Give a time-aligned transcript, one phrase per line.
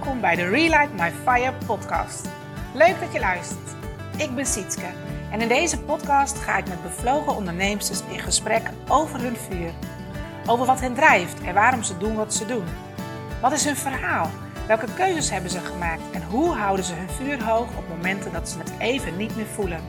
[0.00, 2.28] Welkom bij de Relight My Fire podcast.
[2.74, 3.70] Leuk dat je luistert.
[4.16, 4.86] Ik ben Sietske
[5.30, 9.70] en in deze podcast ga ik met bevlogen ondernemers in gesprek over hun vuur.
[10.46, 12.64] Over wat hen drijft en waarom ze doen wat ze doen.
[13.40, 14.30] Wat is hun verhaal?
[14.66, 18.48] Welke keuzes hebben ze gemaakt en hoe houden ze hun vuur hoog op momenten dat
[18.48, 19.80] ze het even niet meer voelen?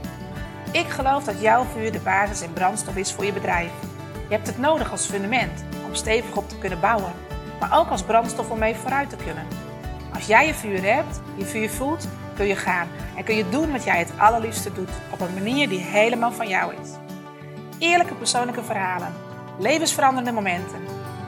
[0.72, 3.72] Ik geloof dat jouw vuur de basis en brandstof is voor je bedrijf.
[4.28, 7.12] Je hebt het nodig als fundament om stevig op te kunnen bouwen
[7.62, 9.46] maar ook als brandstof om mee vooruit te kunnen.
[10.22, 13.72] Als jij je vuur hebt, je vuur voelt, kun je gaan en kun je doen
[13.72, 16.90] wat jij het allerliefste doet op een manier die helemaal van jou is.
[17.80, 19.14] Eerlijke persoonlijke verhalen,
[19.60, 20.82] levensveranderende momenten,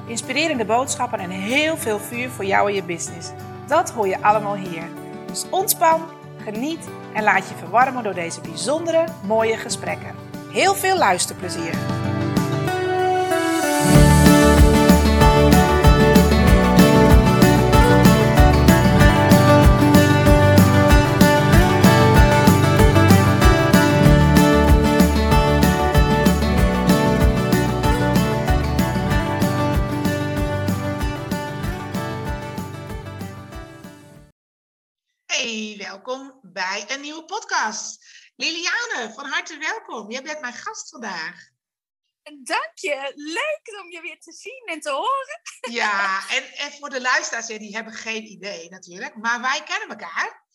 [0.08, 3.32] inspirerende boodschappen en heel veel vuur voor jou en je business.
[3.68, 4.84] Dat hoor je allemaal hier.
[5.26, 6.02] Dus ontspan,
[6.44, 10.16] geniet en laat je verwarmen door deze bijzondere, mooie gesprekken.
[10.52, 12.13] Heel veel luisterplezier!
[35.94, 38.06] Welkom bij een nieuwe podcast.
[38.36, 40.12] Liliane, van harte welkom.
[40.12, 41.50] Jij bent mijn gast vandaag.
[42.24, 43.12] Dank je.
[43.16, 45.42] Leuk om je weer te zien en te horen.
[45.82, 49.16] Ja, en, en voor de luisteraars, die hebben geen idee natuurlijk.
[49.16, 50.46] Maar wij kennen elkaar.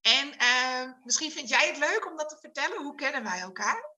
[0.00, 2.82] En uh, misschien vind jij het leuk om dat te vertellen.
[2.82, 3.96] Hoe kennen wij elkaar?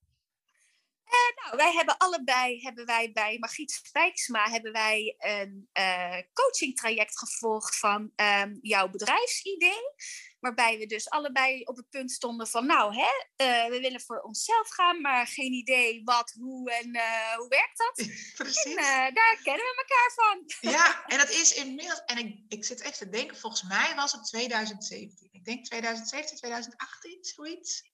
[1.07, 6.77] Uh, nou, wij hebben allebei, hebben wij bij Margriet Spijksma, hebben wij een uh, coaching
[6.77, 9.95] traject gevolgd van um, jouw bedrijfsidee.
[10.41, 14.21] Waarbij we dus allebei op het punt stonden van, nou, hè, uh, we willen voor
[14.21, 17.95] onszelf gaan, maar geen idee wat, hoe en uh, hoe werkt dat.
[18.37, 18.65] Precies.
[18.65, 20.71] En uh, daar kennen we elkaar van.
[20.71, 24.13] Ja, en dat is inmiddels, en ik, ik zit echt te denken, volgens mij was
[24.13, 25.29] het 2017.
[25.33, 27.91] Ik denk 2017, 2018, zoiets.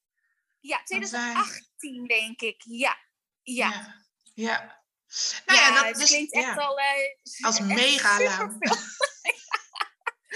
[0.60, 2.96] Ja, 2018 denk ik, ja.
[3.42, 3.70] Ja.
[3.70, 4.04] Ja.
[4.34, 4.84] ja.
[5.46, 6.80] Nou ja, ja dat het dus, klinkt echt al...
[7.40, 8.58] als mega lang.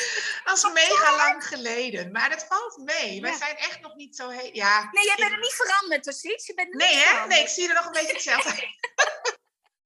[0.09, 0.45] superveel.
[0.45, 2.13] Als mega lang geleden.
[2.13, 3.21] Maar dat valt mee.
[3.21, 3.37] Wij Ja.
[3.37, 4.51] zijn echt nog niet zo heel.
[4.53, 6.47] Ja, Nee, jij ik- bent er niet veranderd, precies.
[6.47, 7.03] Je bent Nee, niet hè?
[7.03, 7.29] veranderd.
[7.31, 8.55] Nee, ik zie er nog een beetje hetzelfde.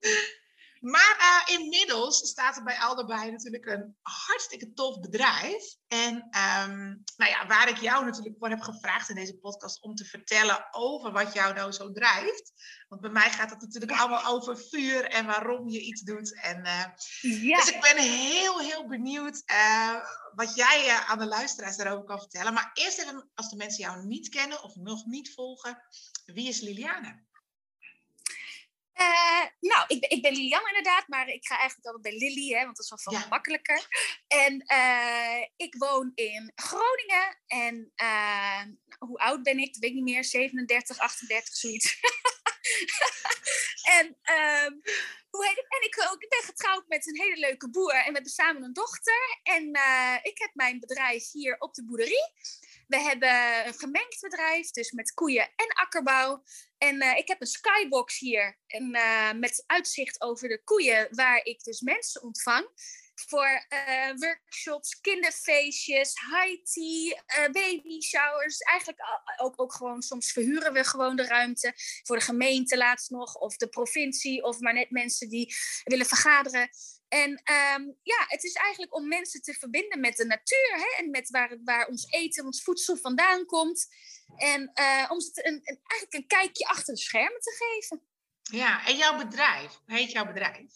[0.84, 5.76] Maar eh, inmiddels staat er bij allebei natuurlijk een hartstikke tof bedrijf.
[5.88, 6.86] En ehm,
[7.16, 10.66] nou ja, waar ik jou natuurlijk voor heb gevraagd in deze podcast om te vertellen
[10.70, 12.52] over wat jou nou zo drijft.
[12.88, 16.42] Want bij mij gaat het natuurlijk allemaal over vuur en waarom je iets doet.
[16.42, 16.84] En, eh,
[17.20, 17.56] Ja.
[17.56, 19.96] Dus ik ben heel, heel benieuwd eh,
[20.34, 22.54] wat jij aan de luisteraars daarover kan vertellen.
[22.54, 25.82] Maar eerst even, als de mensen jou niet kennen of nog niet volgen,
[26.24, 27.22] wie is Liliane?
[28.94, 32.52] Eh, nou, ik, ben- ik ben Lilian inderdaad, maar ik ga eigenlijk altijd bij Lily,
[32.54, 33.26] hè, want dat is wel veel Ja.
[33.28, 33.86] makkelijker.
[34.26, 37.38] En eh, ik woon in Groningen.
[37.46, 38.62] En eh,
[38.98, 39.72] hoe oud ben ik?
[39.72, 40.24] Dat weet ik niet meer.
[40.24, 41.98] 37, 38, zoiets.
[43.98, 44.72] en, ehm,
[45.30, 45.66] hoe heet het?
[45.68, 48.62] en ik, ook, ik ben getrouwd met een hele leuke boer en we hebben samen
[48.62, 49.38] een dochter.
[49.42, 49.66] En
[50.22, 52.32] ik heb mijn bedrijf hier op de boerderie.
[52.86, 56.42] We hebben een gemengd bedrijf, dus met koeien en akkerbouw.
[56.78, 61.44] En eh, ik heb een skybox hier en, eh, met uitzicht over de koeien, waar
[61.44, 62.68] ik dus mensen ontvang.
[63.14, 67.22] Voor eh, workshops, kinderfeestjes, high tea,
[67.52, 68.58] baby showers.
[68.58, 69.00] Eigenlijk
[69.36, 71.72] ook, ook gewoon, soms verhuren we gewoon de ruimte.
[72.02, 76.68] Voor de gemeente laatst nog, of de provincie, of maar net mensen die willen vergaderen.
[77.14, 81.10] En ehm, ja, het is eigenlijk om mensen te verbinden met de natuur hè, en
[81.10, 83.86] met waar, waar ons eten, ons voedsel vandaan komt.
[84.36, 88.02] En eh, om ze een, eigenlijk een kijkje achter de schermen te geven.
[88.42, 90.72] Ja, en jouw bedrijf, hoe heet jouw bedrijf?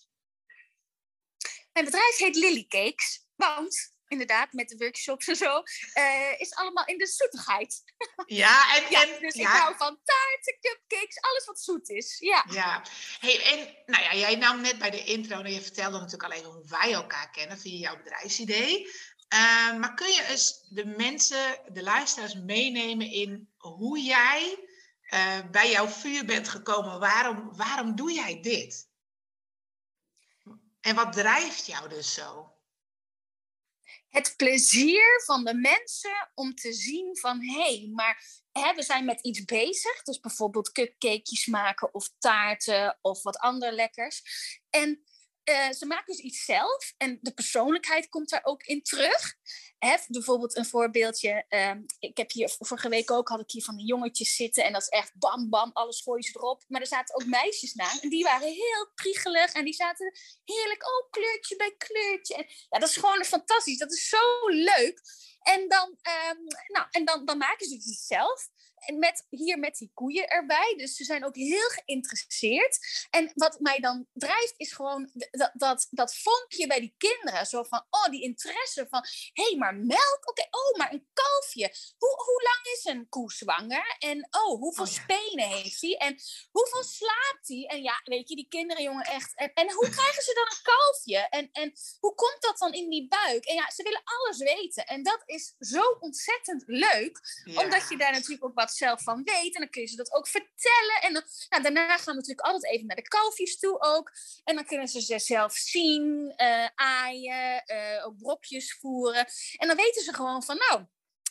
[1.73, 5.63] Mijn bedrijf heet Lily Cakes, want inderdaad, met de workshops en zo,
[5.93, 7.83] eh, is allemaal in de zoetigheid.
[8.27, 12.17] Ja, en, Ja, en dus ik hou van taarten, cupcakes, alles wat zoet is.
[12.19, 12.45] Ja.
[12.51, 12.83] ja.
[13.21, 16.39] Hey, en nou ja, jij nam net bij de intro, en je vertelde natuurlijk al
[16.39, 18.91] even hoe wij elkaar kennen via jouw bedrijfsidee.
[19.29, 24.69] Eh, maar kun je eens de mensen, de luisteraars meenemen in hoe jij
[25.01, 27.01] eh, bij jouw vuur bent gekomen?
[27.01, 28.89] Waarom, waarom doe jij dit?
[30.81, 32.53] En wat drijft jou dus zo?
[34.09, 39.05] Het plezier van de mensen om te zien van hé, hey, maar hè, we zijn
[39.05, 40.03] met iets bezig.
[40.03, 44.23] Dus bijvoorbeeld cupcakejes maken of taarten of wat ander lekkers.
[44.71, 45.03] En
[45.49, 49.35] eh, ze maken dus iets zelf en de persoonlijkheid komt daar ook in terug.
[49.79, 51.45] Hè, bijvoorbeeld een voorbeeldje.
[51.49, 54.65] ehm, ik heb hier vorige week ook had ik hier van die jongetjes zitten.
[54.65, 56.65] En dat is echt bam, bam, alles gooien ze erop.
[56.69, 58.01] Maar er zaten ook meisjes na.
[58.01, 59.53] En die waren heel priegelig.
[59.53, 60.13] En die zaten
[60.45, 62.35] heerlijk, oh, kleurtje bij kleurtje.
[62.35, 63.79] En, ja, dat is gewoon fantastisch.
[63.79, 65.01] Dat is zo leuk.
[65.43, 66.43] En dan, ehm,
[66.73, 68.49] nou, en dan, dan maken ze het zelf.
[68.81, 70.75] En met, hier met die koeien erbij.
[70.77, 72.79] Dus ze zijn ook heel geïnteresseerd.
[73.11, 77.47] En wat mij dan drijft is gewoon dat, dat, dat vonkje bij die kinderen.
[77.47, 80.21] Zo van, oh, die interesse van, hé, hey, maar melk?
[80.25, 81.75] Oké, oh, maar een kalfje.
[81.99, 83.97] Hoe, hoe lang is een koe zwanger?
[83.99, 85.03] En oh, hoeveel Oh ja.
[85.03, 85.97] spenen heeft hij?
[85.97, 86.19] En
[86.51, 87.67] hoeveel slaapt hij?
[87.67, 89.33] En ja, weet je, die kinderen, jongen, echt.
[89.35, 91.19] En, en hoe krijgen ze dan een kalfje?
[91.19, 93.45] En, en hoe komt dat dan in die buik?
[93.45, 94.87] En ja, ze willen alles weten.
[94.87, 97.63] En dat is zo ontzettend leuk Ja.
[97.63, 99.55] omdat je daar natuurlijk ook wat zelf van weet.
[99.55, 101.01] En dan kun je ze dat ook vertellen.
[101.01, 104.13] En dan, nou, daarna gaan we natuurlijk altijd even naar de kalfjes toe ook.
[104.45, 109.27] En dan kunnen ze ze zelf zien, eh, aaien, eh, ook brokjes voeren.
[109.57, 110.85] En dan weten ze gewoon van, nou,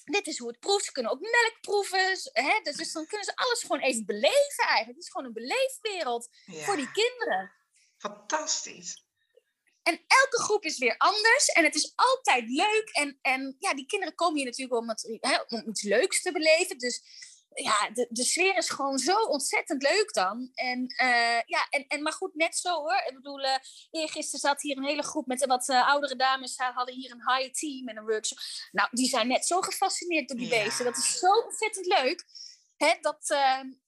[0.03, 0.85] dit is hoe het proeft.
[0.85, 2.19] Ze kunnen ook melk proeven.
[2.33, 2.59] Hè?
[2.63, 4.97] Dus, dus dan kunnen ze alles gewoon even beleven eigenlijk.
[4.97, 6.63] Het is gewoon een beleefwereld Ja.
[6.63, 7.51] voor die kinderen.
[7.97, 9.06] Fantastisch.
[9.87, 11.45] En elke groep is weer anders.
[11.45, 12.89] En het is altijd leuk.
[12.91, 16.31] En, en ja, die kinderen komen hier natuurlijk om, het, hè, om iets leuks te
[16.31, 16.77] beleven.
[16.77, 17.01] Dus
[17.53, 20.51] ja, de, de sfeer is gewoon zo ontzettend leuk dan.
[20.53, 23.03] En, eh, ja, en, en maar goed, net zo hoor.
[23.07, 23.57] Ik bedoel, eh
[23.91, 26.55] eergisteren zat hier een hele groep met wat eh, oudere dames.
[26.55, 28.39] Ze hadden hier een high tea met een workshop.
[28.71, 30.63] Nou, die zijn net zo gefascineerd door die Ja.
[30.63, 30.85] beesten.
[30.85, 32.23] Dat is zo ontzettend leuk.
[32.77, 33.25] Hè, dat,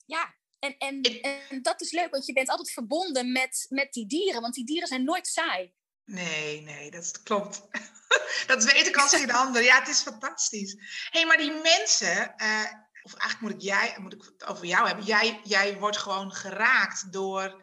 [0.05, 4.07] ja, en, en, en dat is leuk, want je bent altijd verbonden met, met die
[4.07, 4.41] dieren.
[4.41, 5.73] Want die dieren zijn nooit saai.
[6.09, 7.61] Nee, nee, dat klopt.
[8.47, 9.63] dat weet ik als geen ander.
[9.63, 10.73] Ja, het is fantastisch.
[11.09, 12.65] Hé, hey, maar die mensen, eh,
[13.01, 15.05] of eigenlijk moet ik, jij, moet ik het over jou hebben.
[15.05, 17.61] Jij, jij wordt gewoon geraakt door,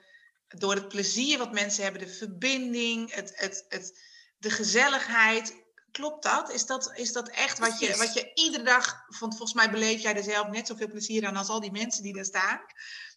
[0.49, 4.01] door het plezier wat mensen hebben, de verbinding, het, het, het,
[4.39, 5.65] de gezelligheid.
[5.93, 6.51] Klopt dat?
[6.51, 10.03] Is dat, is dat echt wat je, wat je iedere dag, want volgens mij beleef
[10.03, 12.61] jij er zelf net zoveel plezier aan als al die mensen die daar staan?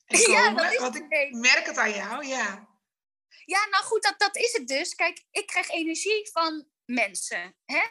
[0.05, 0.63] En Ja, komen?
[0.63, 2.67] dat is Want ik merk het aan jou, ja.
[3.49, 4.95] Ja, nou goed, dat, dat is het dus.
[4.95, 7.55] Kijk, ik krijg energie van mensen.
[7.65, 7.81] Hè?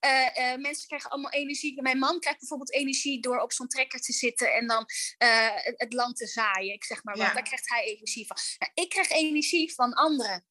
[0.00, 1.82] Eh, eh, mensen krijgen allemaal energie.
[1.82, 4.86] Mijn man krijgt bijvoorbeeld energie door op zo'n trekker te zitten en dan
[5.18, 6.74] eh, het, het land te zaaien.
[6.74, 7.32] Ik zeg maar Ja.
[7.32, 8.36] daar krijgt hij energie van.
[8.58, 10.46] Nou, ik krijg energie van anderen.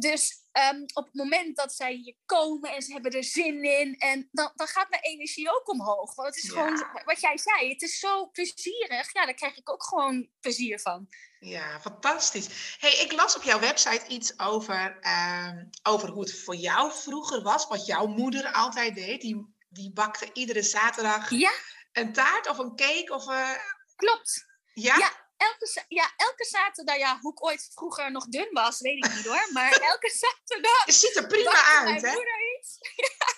[0.00, 3.98] Dus ehm, op het moment dat zij hier komen en ze hebben er zin in,
[3.98, 6.14] en dan, dan gaat mijn energie ook omhoog.
[6.14, 6.50] Want het is Ja.
[6.50, 9.12] gewoon, wat jij zei, het is zo plezierig.
[9.12, 11.08] Ja, daar krijg ik ook gewoon plezier van.
[11.40, 12.76] Ja, fantastisch.
[12.80, 17.42] Hey, ik las op jouw website iets over, ehm, over hoe het voor jou vroeger
[17.42, 19.20] was, wat jouw moeder altijd deed.
[19.20, 21.52] Die, die bakte iedere zaterdag Ja,
[21.92, 23.50] een taart of een cake of eh,
[23.96, 24.44] klopt.
[24.74, 24.96] ja?
[24.98, 25.26] Ja.
[25.38, 29.26] Elke, ja, elke zaterdag, ja, hoe ik ooit vroeger nog dun was, weet ik niet
[29.26, 29.48] hoor.
[29.52, 32.12] Maar elke zaterdag Het ziet er prima uit, hè?
[32.12, 32.78] moeder iets.
[33.04, 33.37] ja,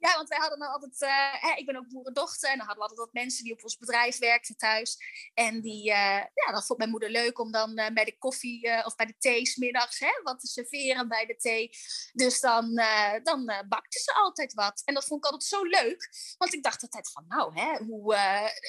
[0.00, 2.50] want wij hadden dan altijd, eh, ik ben ook boerendochter.
[2.50, 4.96] En dan hadden we altijd wat mensen die op ons bedrijf werkten thuis.
[5.34, 8.84] En die, eh, ja, dat vond mijn moeder leuk om dan eh, bij de koffie
[8.84, 11.70] of bij de thee smiddags hè, wat te serveren bij de thee.
[12.12, 12.74] Dus dan,
[13.22, 14.82] dan bakte ze altijd wat.
[14.84, 16.08] En dat vond ik altijd zo leuk.
[16.38, 18.16] Want ik dacht altijd van, nou, hè, hoe,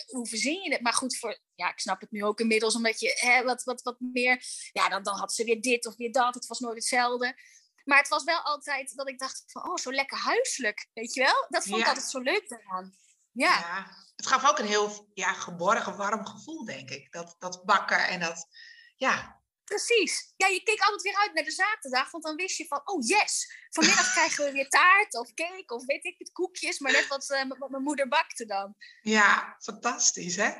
[0.08, 0.82] hoe verzin je het?
[0.82, 3.82] Maar goed, voor, ja, ik snap het nu ook inmiddels, omdat je hè, wat, wat,
[3.82, 4.44] wat meer...
[4.72, 6.34] Ja, dan, dan had ze weer dit of weer dat.
[6.34, 7.36] Het was nooit hetzelfde.
[7.84, 11.22] Maar het was wel altijd dat ik dacht van, oh, zo lekker huiselijk, weet je
[11.22, 11.46] wel?
[11.50, 12.96] Dat vond ik altijd zo leuk daaraan.
[13.32, 14.00] Ja, Ja.
[14.16, 17.12] Het gaf ook een heel ja, geborgen, warm gevoel, denk ik.
[17.12, 18.48] Dat, dat bakken en dat,
[18.96, 19.42] ja.
[19.64, 20.34] precies.
[20.38, 23.08] Ja, je keek altijd weer uit naar de zaterdag, want dan wist je van, oh
[23.08, 27.08] yes, vanmiddag krijgen we weer taart of cake of weet ik het, koekjes, maar net
[27.08, 28.76] wat, eh, wat mijn moeder bakte dan.
[29.02, 30.52] Ja, fantastisch, hè?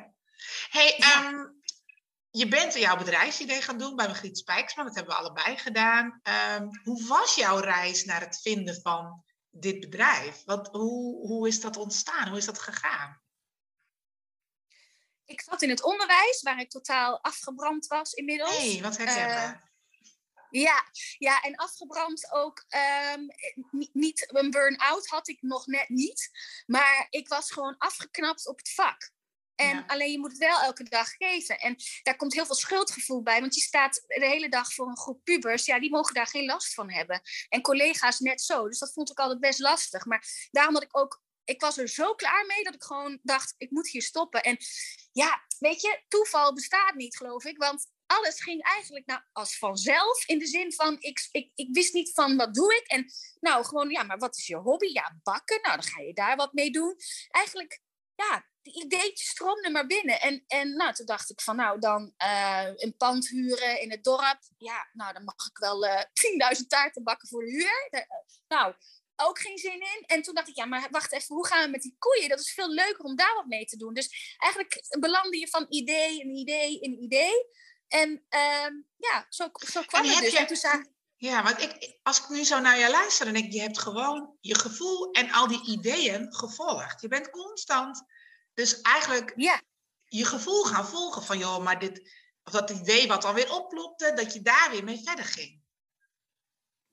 [0.70, 1.24] Hey, Ja.
[1.24, 1.46] ehm,
[2.34, 4.86] je bent jouw bedrijfsidee gaan doen bij Margriet Spijksman.
[4.86, 6.20] Dat hebben we allebei gedaan.
[6.22, 10.44] Ehm, hoe was jouw reis naar het vinden van dit bedrijf?
[10.44, 12.28] Wat, hoe, hoe is dat ontstaan?
[12.28, 13.20] Hoe is dat gegaan?
[15.24, 18.56] Ik zat in het onderwijs, waar ik totaal afgebrand was inmiddels.
[18.56, 19.70] Hé, hey, wat herkenbaar.
[20.50, 20.84] Ja,
[21.18, 22.64] ja, en afgebrand ook.
[22.68, 23.20] ehm,
[23.70, 26.30] ni- niet een burn-out had ik nog net niet.
[26.66, 29.10] Maar ik was gewoon afgeknapt op het vak.
[29.62, 29.84] En Ja.
[29.86, 31.58] alleen je moet het wel elke dag geven.
[31.58, 33.40] En daar komt heel veel schuldgevoel bij.
[33.40, 35.64] Want je staat de hele dag voor een groep pubers.
[35.64, 37.20] Ja, die mogen daar geen last van hebben.
[37.48, 38.68] En collega's net zo.
[38.68, 40.04] Dus dat vond ik altijd best lastig.
[40.04, 41.22] Maar daarom had ik ook.
[41.44, 44.42] Ik was er zo klaar mee dat ik gewoon dacht: ik moet hier stoppen.
[44.42, 44.56] En
[45.12, 47.58] ja, weet je, toeval bestaat niet, geloof ik.
[47.58, 50.26] Want alles ging eigenlijk nou als vanzelf.
[50.26, 52.86] In de zin van, ik, ik, ik wist niet van wat doe ik.
[52.86, 53.06] En
[53.40, 54.86] nou, gewoon, ja, maar wat is je hobby?
[54.92, 55.60] Ja, bakken.
[55.62, 56.96] Nou, dan ga je daar wat mee doen.
[57.30, 57.80] Eigenlijk,
[58.14, 60.20] ja, die ideetjes stroomden maar binnen.
[60.20, 64.04] En, en nou, toen dacht ik van, nou, dan eh, een pand huren in het
[64.04, 64.38] dorp.
[64.56, 66.04] Ja, nou, dan mag ik wel eh
[66.60, 67.86] 10.000 taarten bakken voor de huur.
[67.90, 68.06] De-
[68.48, 68.74] nou,
[69.16, 70.02] ook geen zin in.
[70.06, 72.28] En toen dacht ik, ja, maar wacht even, hoe gaan we met die koeien?
[72.28, 73.94] Dat is veel leuker om daar wat mee te doen.
[73.94, 77.46] Dus eigenlijk belandde je van idee in idee in idee.
[77.88, 80.32] En ehm, ja, zo, zo kwam het dus.
[80.32, 80.38] Je...
[80.38, 80.84] En toen zei,
[81.16, 83.78] ja, want ik, als ik nu zo naar je luister, dan denk ik, je hebt
[83.78, 87.00] gewoon je gevoel en al die ideeën gevolgd.
[87.00, 88.04] Je bent constant,
[88.54, 89.62] dus eigenlijk ja.
[90.04, 92.10] je gevoel gaan volgen van, joh, maar dit,
[92.44, 95.60] of dat idee wat dan weer oplopte, dat je daar weer mee verder ging.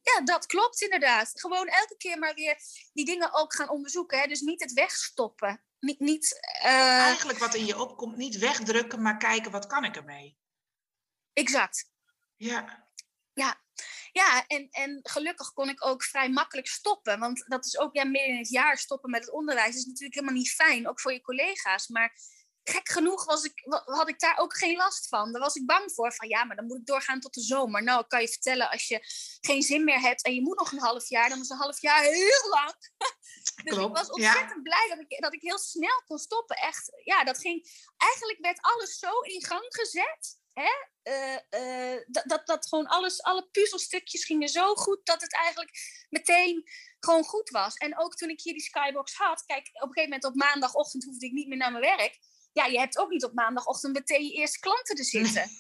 [0.01, 1.31] Ja, dat klopt inderdaad.
[1.33, 2.57] Gewoon elke keer maar weer
[2.93, 4.19] die dingen ook gaan onderzoeken.
[4.19, 4.27] Hè?
[4.27, 5.63] Dus niet het wegstoppen.
[5.79, 6.99] Niet, niet, uh...
[6.99, 10.37] Eigenlijk wat in je opkomt, niet wegdrukken, maar kijken wat kan ik ermee.
[11.33, 11.91] Exact.
[12.35, 12.87] Ja.
[13.33, 13.61] Ja,
[14.11, 17.19] ja en, en gelukkig kon ik ook vrij makkelijk stoppen.
[17.19, 19.75] Want dat is ook ja, midden in het jaar stoppen met het onderwijs.
[19.75, 21.87] is natuurlijk helemaal niet fijn, ook voor je collega's.
[21.87, 22.17] Maar
[22.63, 23.53] gek genoeg was ik,
[23.85, 25.31] had ik daar ook geen last van.
[25.31, 26.13] Daar was ik bang voor.
[26.13, 27.83] Van ja, maar dan moet ik doorgaan tot de zomer.
[27.83, 28.99] Nou, ik kan je vertellen, als je
[29.41, 31.81] geen zin meer hebt en je moet nog een half jaar, dan is een half
[31.81, 32.73] jaar heel lang.
[33.63, 36.55] dus ik was ontzettend blij dat ik, dat ik heel snel kon stoppen.
[36.55, 37.87] Echt, ja, dat ging.
[37.97, 40.37] Eigenlijk werd alles zo in gang gezet.
[41.03, 45.71] Uh, uh, dat, dat, dat gewoon alles, alle puzzelstukjes gingen zo goed dat het eigenlijk
[46.09, 47.75] meteen gewoon goed was.
[47.75, 51.03] En ook toen ik hier die skybox had, kijk, op een gegeven moment op maandagochtend
[51.03, 52.19] hoefde ik niet meer naar mijn werk
[52.59, 55.49] ja, je hebt ook niet op maandagochtend meteen je eerste klanten te zitten.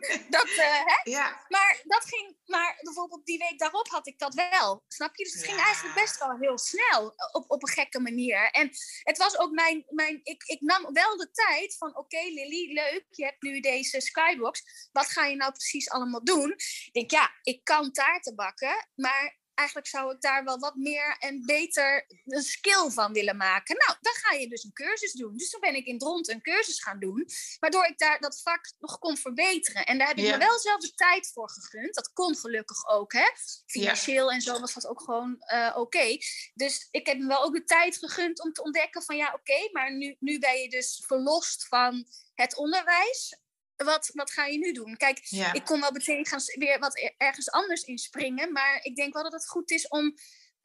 [0.36, 1.10] dat, uh, hè?
[1.10, 1.44] Ja.
[1.48, 4.84] Maar dat ging, maar bijvoorbeeld die week daarop had ik dat wel.
[4.88, 5.24] Snap je?
[5.24, 8.50] Dus het ging eigenlijk best wel heel snel op, op een gekke manier.
[8.50, 8.70] En
[9.02, 13.04] het was ook mijn, mijn ik, ik nam wel de tijd van oké Lily, leuk,
[13.10, 14.88] je hebt nu deze skybox.
[14.92, 16.50] Wat ga je nou precies allemaal doen?
[16.50, 21.16] Ik denk ja, ik kan taarten bakken, maar eigenlijk zou ik daar wel wat meer
[21.18, 23.76] en beter een skill van willen maken.
[23.86, 25.36] Nou, dan ga je dus een cursus doen.
[25.36, 28.72] Dus toen ben ik in rond een cursus gaan doen, waardoor ik daar dat vak
[28.78, 29.84] nog kon verbeteren.
[29.84, 31.94] En daar heb ik me wel zelf de tijd voor gegund.
[31.94, 33.26] Dat kon gelukkig ook, hè.
[33.66, 36.16] Financieel en zo was dat ook gewoon uh, oké.
[36.54, 39.68] Dus ik heb me wel ook de tijd gegund om te ontdekken van ja, oké,
[39.72, 43.45] maar nu, nu ben je dus verlost van het onderwijs
[43.76, 44.96] wat, wat ga je nu doen?
[44.96, 45.18] Kijk,
[45.52, 48.52] ik kon wel meteen gaan weer wat ergens anders inspringen.
[48.52, 50.14] Maar ik denk wel dat het goed is om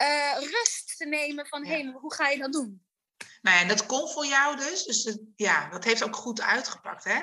[0.01, 1.65] uh, rust te nemen van...
[1.65, 2.85] hey, hoe ga je dat doen?
[3.41, 4.83] Nou ja, en dat kon voor jou dus.
[4.83, 7.19] Dus ja, dat heeft ook goed uitgepakt, hè?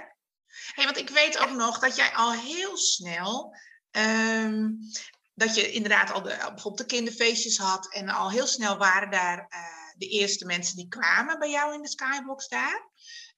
[0.75, 3.57] hey, want ik weet ook nog dat jij al heel snel...
[3.90, 4.78] Um,
[5.35, 7.92] dat je inderdaad al de, bijvoorbeeld de kinderfeestjes had...
[7.92, 9.59] en al heel snel waren daar uh,
[9.97, 12.88] de eerste mensen die kwamen bij jou in de skybox daar...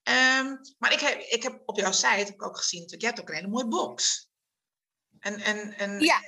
[0.02, 3.21] Um, maar ik heb, ik heb op jouw site heb ik ook gezien je hebt
[3.21, 4.28] ook een hele mooie box.
[5.19, 6.21] En, en, en, ja.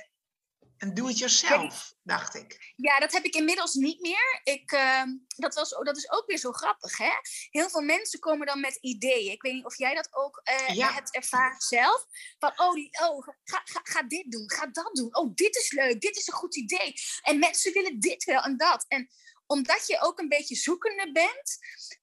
[0.77, 2.73] En do it yourself, dacht ik.
[2.75, 4.41] Ja, dat heb ik inmiddels niet meer.
[4.43, 7.11] Ik, uh, dat, was, dat is ook weer zo grappig, hè?
[7.49, 9.31] Heel veel mensen komen dan met ideeën.
[9.31, 10.93] Ik weet niet of jij dat ook uh, ja.
[10.93, 12.05] hebt ervaren zelf.
[12.39, 15.15] Van, oh, oh ga, ga, ga dit doen, ga dat doen.
[15.15, 16.93] Oh, dit is leuk, dit is een goed idee.
[17.21, 18.85] En mensen willen dit wel en dat.
[18.87, 19.09] En
[19.53, 21.57] omdat je ook een beetje zoekende bent,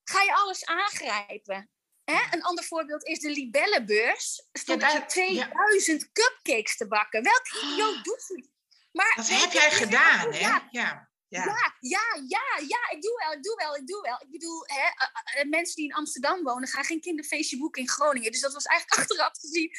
[0.04, 1.71] ga je alles aangrijpen.
[2.04, 2.21] Hè?
[2.30, 4.49] Een ander voorbeeld is de libellenbeurs.
[4.52, 7.23] Er stond ja, 2000 cupcakes te bakken.
[7.23, 8.50] Welke idioot doet het?
[8.92, 10.38] Maar, dat heb jij gedaan, hè?
[10.38, 10.69] Ja.
[10.71, 11.09] ja.
[11.28, 11.45] Ja.
[11.45, 14.21] ja, ja, ja, ja, ik doe wel, ik doe wel, ik doe wel.
[14.21, 17.88] Ik bedoel, hè, uh, uh, mensen die in Amsterdam wonen gaan geen kinderfeestje boeken in
[17.88, 18.33] Groningen.
[18.33, 19.71] Dus dat was eigenlijk achteraf gezien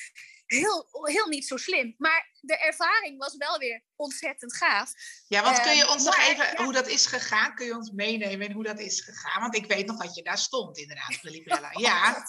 [0.58, 1.96] heel, heel niet zo slim.
[1.98, 4.94] Maar de ervaring was wel weer ontzettend gaaf.
[5.28, 7.92] Ja, want kun je ehm, ons nog even, hoe dat is gegaan, kun je ons
[7.92, 9.42] meenemen in hoe dat is gegaan?
[9.42, 11.70] Want ik weet nog dat je daar stond, inderdaad, de Libella.
[11.80, 12.26] Ja.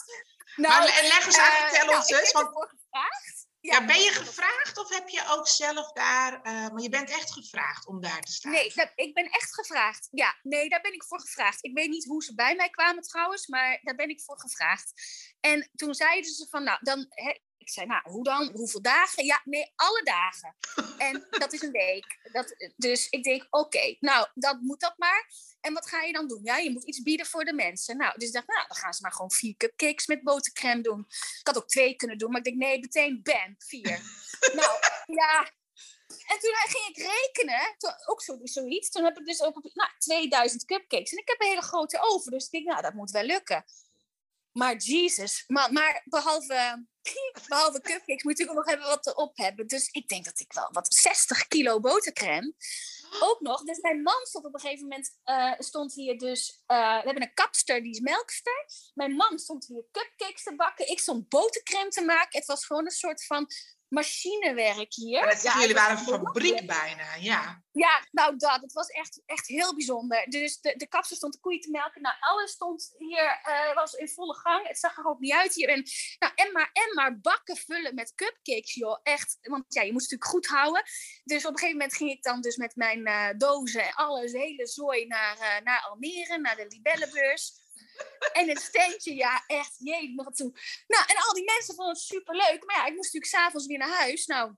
[0.57, 2.33] Nou, maar leg eens uit, vertel uh, ons eens.
[2.33, 2.49] Want...
[2.49, 3.47] gevraagd.
[3.61, 7.33] Ja, ben je gevraagd of heb je ook zelf daar, uh, maar je bent echt
[7.33, 8.53] gevraagd om daar te staan?
[8.53, 10.09] Nee, dat, ik ben echt gevraagd.
[10.11, 11.65] Ja, nee, daar ben ik voor gevraagd.
[11.65, 14.93] Ik weet niet hoe ze bij mij kwamen trouwens, maar daar ben ik voor gevraagd.
[15.41, 17.07] En toen zeiden ze van, nou, dan,
[17.63, 18.51] ik zei, nou, hoe dan?
[18.55, 19.25] Hoeveel dagen?
[19.25, 20.57] Ja, nee, alle dagen.
[20.99, 22.19] En dat is een week.
[22.33, 25.31] Dat, dus ik denk, oké, nou, dat moet dat maar.
[25.61, 26.41] En wat ga je dan doen?
[26.45, 27.97] Ja, je moet iets bieden voor de mensen.
[27.97, 31.07] Nou, dus ik dacht, nou, dan gaan ze maar gewoon vier cupcakes met botercrème doen.
[31.09, 34.01] Ik had ook twee kunnen doen, maar ik denk, nee, meteen bam, vier.
[34.61, 35.51] nou, ja.
[36.07, 38.91] En toen ging ik rekenen, toen, ook zo, zoiets.
[38.91, 41.13] Toen heb ik dus ook nou, 2000 cupcakes.
[41.13, 43.65] En ik heb een hele grote oven, dus ik denk, nou, dat moet wel lukken.
[44.53, 46.87] Maar Jesus, maar, maar behalve,
[47.49, 49.67] behalve cupcakes moet ik ook nog hebben wat erop hebben.
[49.67, 52.55] Dus ik denk dat ik wel wat 60 kilo botercrème.
[53.21, 56.99] Ook nog, dus mijn man stond op een gegeven moment, uh, stond hier dus, uh,
[56.99, 58.67] we hebben een kapster, die is melkster.
[58.95, 62.39] Mijn man stond hier cupcakes te bakken, ik stond botercrème te maken.
[62.39, 63.51] Het was gewoon een soort van
[63.93, 65.43] machinewerk hier.
[65.43, 67.63] Ja, jullie waren een fabriek bijna, ja.
[67.73, 68.61] Ja, nou dat.
[68.61, 70.27] Het was echt, echt heel bijzonder.
[70.29, 72.03] Dus de, de kapster stond de koeien te melken.
[72.03, 74.69] Nou, alles stond hier, uh, was in volle gang.
[74.69, 75.69] Het zag er ook niet uit hier.
[75.69, 75.85] En,
[76.19, 79.01] nou, en, maar, en maar bakken vullen met cupcakes, joh.
[79.03, 80.83] Echt, want ja, je moest natuurlijk goed houden.
[81.25, 84.33] Dus op een gegeven moment ging ik dan dus met mijn uh, dozen en alles,
[84.33, 87.62] hele zooi naar, uh, naar Almere, naar de Libellenbeurs.
[88.33, 90.53] En het steentje, ja, echt, jee, nog toe.
[90.87, 92.65] Nou, en al die mensen vonden het superleuk.
[92.65, 94.27] Maar ja, ik moest natuurlijk s'avonds weer naar huis.
[94.27, 94.55] Nou,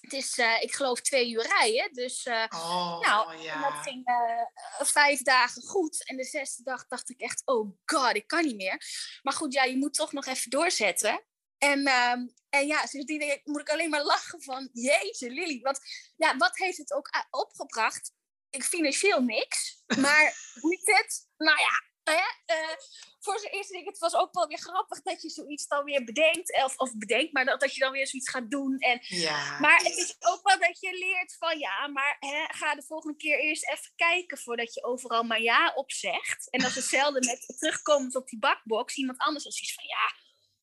[0.00, 1.92] het is, uh, ik geloof, twee uur rijden.
[1.92, 3.70] Dus uh, oh, nou, ja.
[3.70, 6.08] dat ging uh, vijf dagen goed.
[6.08, 8.82] En de zesde dag dacht ik echt, oh god, ik kan niet meer.
[9.22, 11.24] Maar goed, ja, je moet toch nog even doorzetten.
[11.58, 12.16] En, uh,
[12.48, 15.60] en ja, sindsdien moet ik alleen maar lachen van, jeetje Lily.
[15.60, 15.80] Want
[16.16, 18.12] ja, wat heeft het ook opgebracht?
[18.50, 19.82] Ik financieel niks.
[19.86, 21.28] Maar hoe het?
[21.36, 21.90] Nou ja,
[23.70, 26.62] Eerste ding, het was ook wel weer grappig dat je zoiets dan weer bedenkt.
[26.64, 28.78] Of, of bedenkt, maar dat, dat je dan weer zoiets gaat doen.
[28.78, 29.58] En, ja.
[29.58, 33.16] Maar het is ook wel dat je leert van ja, maar hè, ga de volgende
[33.16, 36.50] keer eerst even kijken voordat je overal maar ja op zegt.
[36.50, 38.96] En dat is hetzelfde met terugkomend op die bakbox.
[38.96, 40.14] Iemand anders als iets van ja,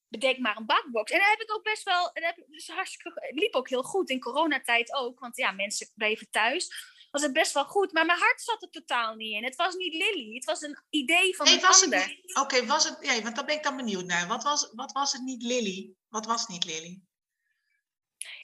[0.07, 1.11] bedenk maar een bakbox.
[1.11, 3.83] En dat heb ik ook best wel, dat heb, dus hartstikke, het liep ook heel
[3.83, 5.19] goed in coronatijd ook.
[5.19, 7.91] Want ja, mensen bleven thuis was het best wel goed.
[7.91, 9.43] Maar mijn hart zat er totaal niet in.
[9.43, 10.33] Het was niet Lily.
[10.33, 12.19] Het was een idee van nee, een was ander.
[12.23, 12.97] Oké, okay, was het...
[13.01, 14.27] Ja, want daar ben ik dan benieuwd naar.
[14.27, 15.91] Wat was, wat was het niet Lily?
[16.07, 17.01] Wat was niet Lily?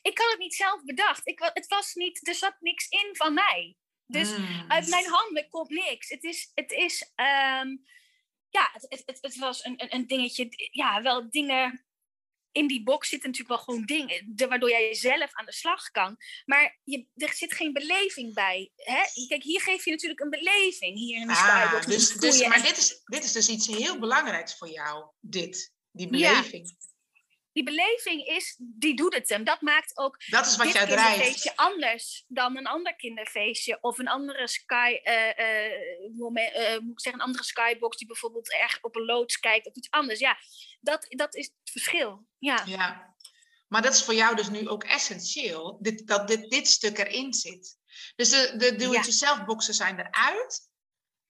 [0.02, 1.28] Ik had het niet zelf bedacht.
[1.28, 3.78] Ik, het was niet, er zat niks in van mij.
[4.06, 4.72] Dus Hmm.
[4.72, 6.10] uit mijn handen komt niks.
[6.10, 6.52] Het is...
[6.54, 7.86] Het is um,
[8.50, 10.48] ja, het, het, het, was een, een, een dingetje...
[10.72, 11.86] Ja, wel dingen
[12.54, 16.18] in die box zitten natuurlijk wel gewoon dingen, waardoor jij zelf aan de slag kan.
[16.46, 18.72] Maar je, er zit geen beleving bij.
[18.76, 19.02] Hè?
[19.28, 21.86] Kijk, hier geef je natuurlijk een beleving, hier in de ah.
[21.86, 26.08] Dus, dus, maar dit is, dit is dus iets heel belangrijks voor jou, dit, die
[26.08, 26.68] beleving.
[26.68, 26.92] Ja.
[27.54, 29.44] Die beleving is, die doet het hem.
[29.44, 31.08] Dat maakt ook dat is wat dit jij drijft.
[31.10, 33.78] kinderfeestje anders dan een ander kinderfeestje.
[33.82, 38.08] Of een andere sky, uh, uh, moment, uh, moet ik zeggen, een andere skybox die
[38.08, 40.20] bijvoorbeeld erg op een loods kijkt of iets anders.
[40.20, 40.38] Ja,
[40.80, 42.28] dat, dat is het verschil.
[42.40, 42.64] Ja.
[42.66, 43.16] ja.
[43.68, 47.34] Maar dat is voor jou dus nu ook essentieel, dit, dat dit, dit stuk erin
[47.34, 47.78] zit.
[48.16, 50.70] Dus de, de do-it-yourself boxen zijn eruit.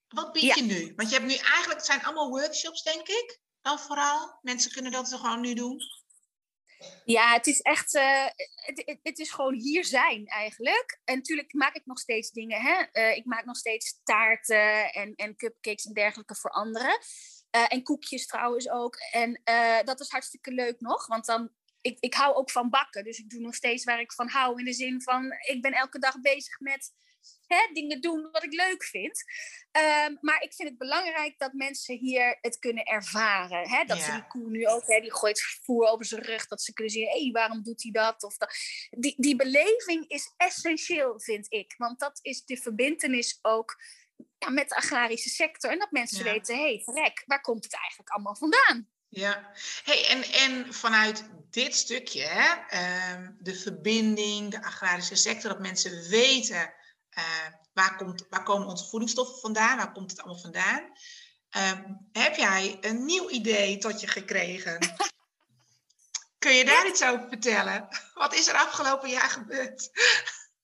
[0.08, 0.54] Wat bied Ja.
[0.54, 0.92] je nu?
[0.96, 3.38] Want je hebt nu eigenlijk, het zijn allemaal workshops, denk ik.
[3.60, 4.38] Dan vooral.
[4.42, 5.80] Mensen kunnen dat gewoon nu doen.
[7.04, 11.00] Ja, het is echt, uh, het, het, is gewoon hier zijn eigenlijk.
[11.04, 12.60] En natuurlijk maak ik nog steeds dingen.
[12.60, 12.84] Hè?
[12.92, 16.98] Uh, ik maak nog steeds taarten en, en cupcakes en dergelijke voor anderen.
[17.56, 18.96] Uh, en koekjes trouwens ook.
[19.10, 19.40] En
[19.84, 23.04] dat is hartstikke leuk nog, want dan, ik, ik hou ook van bakken.
[23.04, 24.58] Dus ik doe nog steeds waar ik van hou.
[24.58, 26.92] In de zin van, ik ben elke dag bezig met
[27.46, 29.24] hè, dingen doen wat ik leuk vind.
[30.06, 33.68] Um, maar ik vind het belangrijk dat mensen hier het kunnen ervaren.
[33.68, 33.84] Hè?
[33.84, 34.04] Dat Ja.
[34.04, 36.92] ze die koe nu ook, hè, die gooit voer over zijn rug, dat ze kunnen
[36.92, 38.22] zien, hé, hey, waarom doet hij dat?
[38.22, 38.56] Of dat.
[38.90, 41.74] Die, die beleving is essentieel, vind ik.
[41.76, 43.82] Want dat is de verbindenis ook
[44.38, 45.70] ja, met de agrarische sector.
[45.70, 46.32] En dat mensen Ja.
[46.32, 48.88] weten, hé, hey, verrek, waar komt het eigenlijk allemaal vandaan?
[49.08, 49.52] Ja,
[49.84, 56.08] hey, en, en vanuit dit stukje, hè, ehm, de verbinding, de agrarische sector, dat mensen
[56.08, 56.74] weten
[57.14, 57.24] eh,
[57.72, 60.92] waar, komt, waar komen onze voedingsstoffen vandaan, waar komt het allemaal vandaan.
[61.50, 64.78] Ehm, heb jij een nieuw idee tot je gekregen?
[66.38, 67.88] Kun je daar iets over vertellen?
[68.14, 69.90] Wat is er afgelopen jaar gebeurd?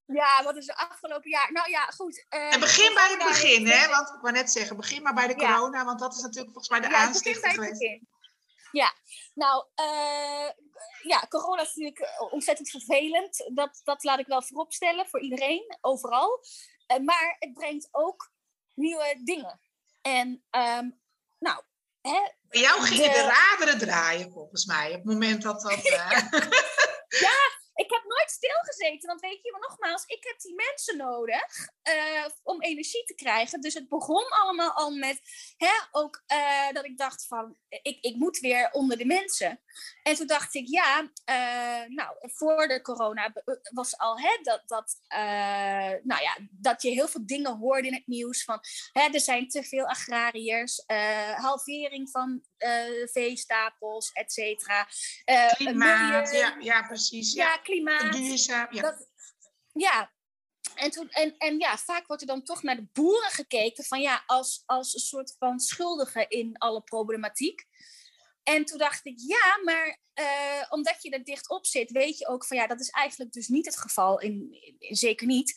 [0.07, 1.53] Ja, wat is er afgelopen jaar?
[1.53, 2.25] Nou ja, goed.
[2.29, 3.89] eh, En begin bij het begin, hè?
[3.89, 5.55] Want ik wou net zeggen, begin maar bij de Ja.
[5.55, 7.99] corona, want dat is natuurlijk volgens mij de Ja, aanstichter geweest.
[8.73, 8.95] Ja,
[9.35, 10.49] nou, eh,
[11.03, 13.51] ja, corona is natuurlijk eh, ontzettend vervelend.
[13.53, 16.45] Dat, dat laat ik wel vooropstellen voor iedereen, overal.
[16.87, 18.33] Eh, maar het brengt ook
[18.75, 19.61] nieuwe dingen.
[20.03, 20.91] En, ehm,
[21.39, 21.63] nou,
[22.01, 23.15] hè, Bij jou gingen de...
[23.15, 25.73] De- raderen draaien, volgens mij, op het moment dat dat...
[25.89, 26.19] eh,
[27.81, 32.27] ik heb nooit stilgezeten, want weet je, maar nogmaals, ik heb die mensen nodig eh,
[32.43, 33.61] om energie te krijgen.
[33.61, 35.21] Dus het begon allemaal al met,
[35.57, 39.61] hè, ook eh, dat ik dacht van, ik, ik moet weer onder de mensen.
[40.03, 43.33] En toen dacht ik, ja, eh, nou, voor de corona
[43.71, 45.01] was al hè, dat, dat,
[46.03, 48.61] nou ja, dat je heel veel dingen hoorde in het nieuws van,
[48.93, 50.83] hè, er zijn te veel agrariërs,
[51.37, 52.45] halvering van
[53.13, 54.89] veestapels, et cetera.
[55.55, 57.33] Klimaat, milieu- ja, ja, precies.
[57.33, 58.13] Ja, ja, klimaat.
[58.13, 58.83] Duurzaam, ja.
[58.83, 59.09] Dat,
[59.73, 60.13] ja.
[60.75, 64.01] En, toen, en, en ja, vaak wordt er dan toch naar de boeren gekeken van
[64.01, 67.65] ja, als, als een soort van schuldige in alle problematiek.
[68.43, 72.29] En toen dacht ik, ja, maar eh, omdat je er dicht op zit, weet je
[72.29, 75.55] ook van ja, dat is eigenlijk dus niet het geval, in, in- zeker niet.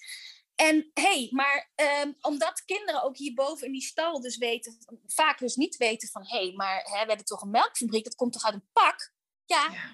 [0.56, 5.39] En hé, hey, maar ehm, omdat kinderen ook hierboven in die stal dus weten, vaak
[5.39, 8.34] dus niet weten van hé, hey, maar hè, we hebben toch een melkfabriek, dat komt
[8.34, 9.13] toch uit een pak?
[9.45, 9.91] Ja, Ja.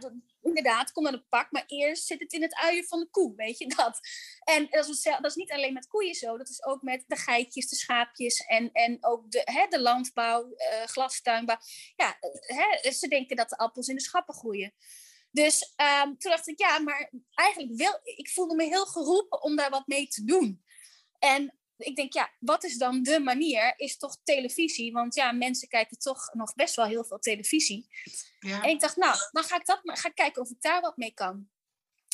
[0.49, 3.35] Inderdaad, kom dan een pak, maar eerst zit het in het uien van de koe,
[3.35, 3.99] weet je dat?
[4.43, 7.15] En dat is, dat is niet alleen met koeien zo, dat is ook met de
[7.15, 11.57] geitjes, de schaapjes en, en ook de, hè, de landbouw, uh, glastuinbouw.
[11.95, 14.73] Ja, hè, ze denken dat de appels in de schappen groeien.
[15.31, 19.55] Dus um, toen dacht ik, ja, maar eigenlijk wil ik voelde me heel geroepen om
[19.55, 20.63] daar wat mee te doen.
[21.19, 23.73] En ik denk, ja, wat is dan de manier?
[23.77, 24.91] Is toch televisie?
[24.91, 27.87] Want ja, mensen kijken toch nog best wel heel veel televisie.
[28.39, 28.63] Ja.
[28.63, 30.97] En ik dacht, nou, dan ga ik, dat, ga ik kijken of ik daar wat
[30.97, 31.49] mee kan.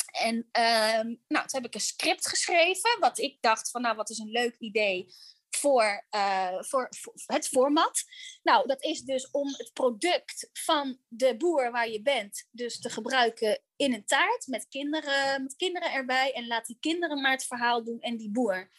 [0.06, 4.10] En um, nou, toen heb ik een script geschreven, wat ik dacht van, nou, wat
[4.10, 5.14] is een leuk idee
[5.50, 8.04] voor, uh, voor, voor, het format.
[8.42, 12.90] Nou, dat is dus om het product van de boer waar je bent, dus te
[12.90, 16.32] gebruiken in een taart met kinderen, met kinderen erbij.
[16.32, 18.70] En laat die kinderen maar het verhaal doen en die boer.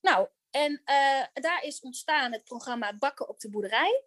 [0.00, 4.04] Nou, en uh, daar is ontstaan het programma Bakken op de boerderij.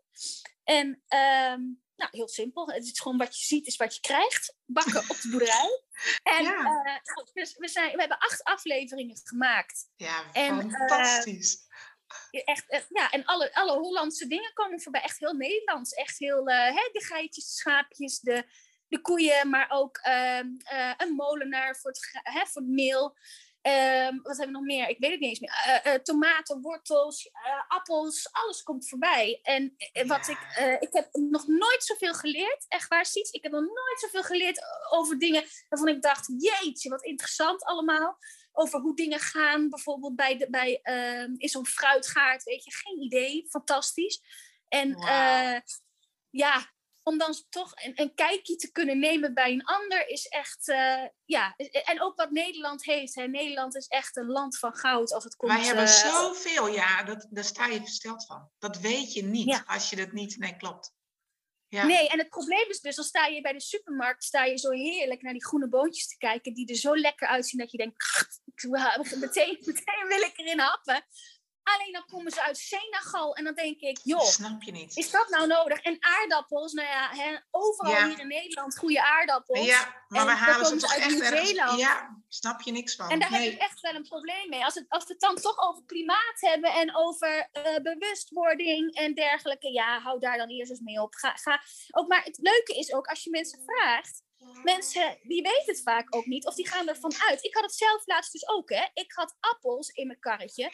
[0.64, 2.68] En um, nou, heel simpel.
[2.72, 4.56] Het is gewoon wat je ziet, is wat je krijgt.
[4.66, 5.82] Bakken op de boerderij.
[6.24, 6.82] En ja.
[6.86, 9.90] uh, dus we, zijn, we hebben acht afleveringen gemaakt.
[9.96, 11.68] Ja, en, fantastisch.
[12.32, 15.02] Uh, echt, ja, en alle, alle Hollandse dingen komen voorbij.
[15.02, 15.94] Echt heel Nederlands.
[15.94, 18.44] Echt heel, hè, de geitjes, de schaapjes, de,
[18.88, 20.48] de koeien, maar ook ehm,
[20.98, 23.18] een molenaar voor het, hè, voor het meel.
[23.62, 24.90] Um, wat hebben we nog meer?
[24.90, 25.82] Ik weet het niet eens meer.
[25.86, 27.32] Uh, uh, tomaten, wortels, uh,
[27.68, 29.40] appels, alles komt voorbij.
[29.44, 29.76] En
[30.08, 30.38] wat ik,
[30.80, 33.32] ik heb nog nooit zoveel geleerd, echt waar, Siets.
[33.32, 38.18] Ik heb nog nooit zoveel geleerd over dingen waarvan ik dacht, jeetje, wat interessant allemaal.
[38.52, 43.02] Over hoe dingen gaan, bijvoorbeeld bij, de, bij ehm, in zo'n fruitgaard, weet je, geen
[43.02, 44.22] idee, fantastisch.
[44.68, 45.62] En wow.
[46.30, 46.72] ja,
[47.10, 51.06] om dan toch een, een, kijkje te kunnen nemen bij een ander is echt, uh,
[51.26, 53.16] ja, en ook wat Nederland heeft.
[53.16, 53.28] Hè.
[53.28, 55.52] Nederland is echt een land van goud als het komt.
[55.52, 58.50] Wij hebben uh, zoveel, ja, dat, daar sta je versteld van.
[58.60, 59.64] Dat weet je niet ja.
[59.66, 60.94] als je dat niet, nee, klopt.
[61.68, 61.86] Ja.
[61.86, 64.70] Nee, en het probleem is dus, dan sta je bij de supermarkt, sta je zo
[64.70, 67.96] heerlijk naar die groene boontjes te kijken, die er zo lekker uitzien dat je denkt,
[69.20, 71.06] meteen, meteen wil ik erin happen.
[71.74, 74.98] Alleen dan komen ze uit Senegal en dan denk ik, joh, snap je niet.
[74.98, 75.82] Is dat nou nodig?
[75.82, 78.08] En aardappels, nou ja, hè, overal ja.
[78.08, 79.66] hier in Nederland goede aardappels.
[79.66, 81.80] Ja, maar we halen ze toch echt Nieuw-Zeeland.
[81.80, 83.10] Ja, snap je niks van.
[83.10, 83.44] En daar nee.
[83.44, 84.66] heb ik echt wel een probleem mee.
[84.66, 89.14] Als, het, als we het dan toch over klimaat hebben en over uh, bewustwording en
[89.14, 91.14] dergelijke, ja, hou daar dan eerst eens mee op.
[91.14, 91.62] Ga, ga.
[91.92, 94.24] Ook, maar het leuke is ook, als je mensen vraagt,
[94.64, 97.44] Mensen die weten het vaak ook niet of die gaan ervan uit.
[97.44, 98.70] Ik had het zelf laatst dus ook.
[98.70, 98.86] Hè.
[98.94, 100.72] Ik had appels in mijn karretje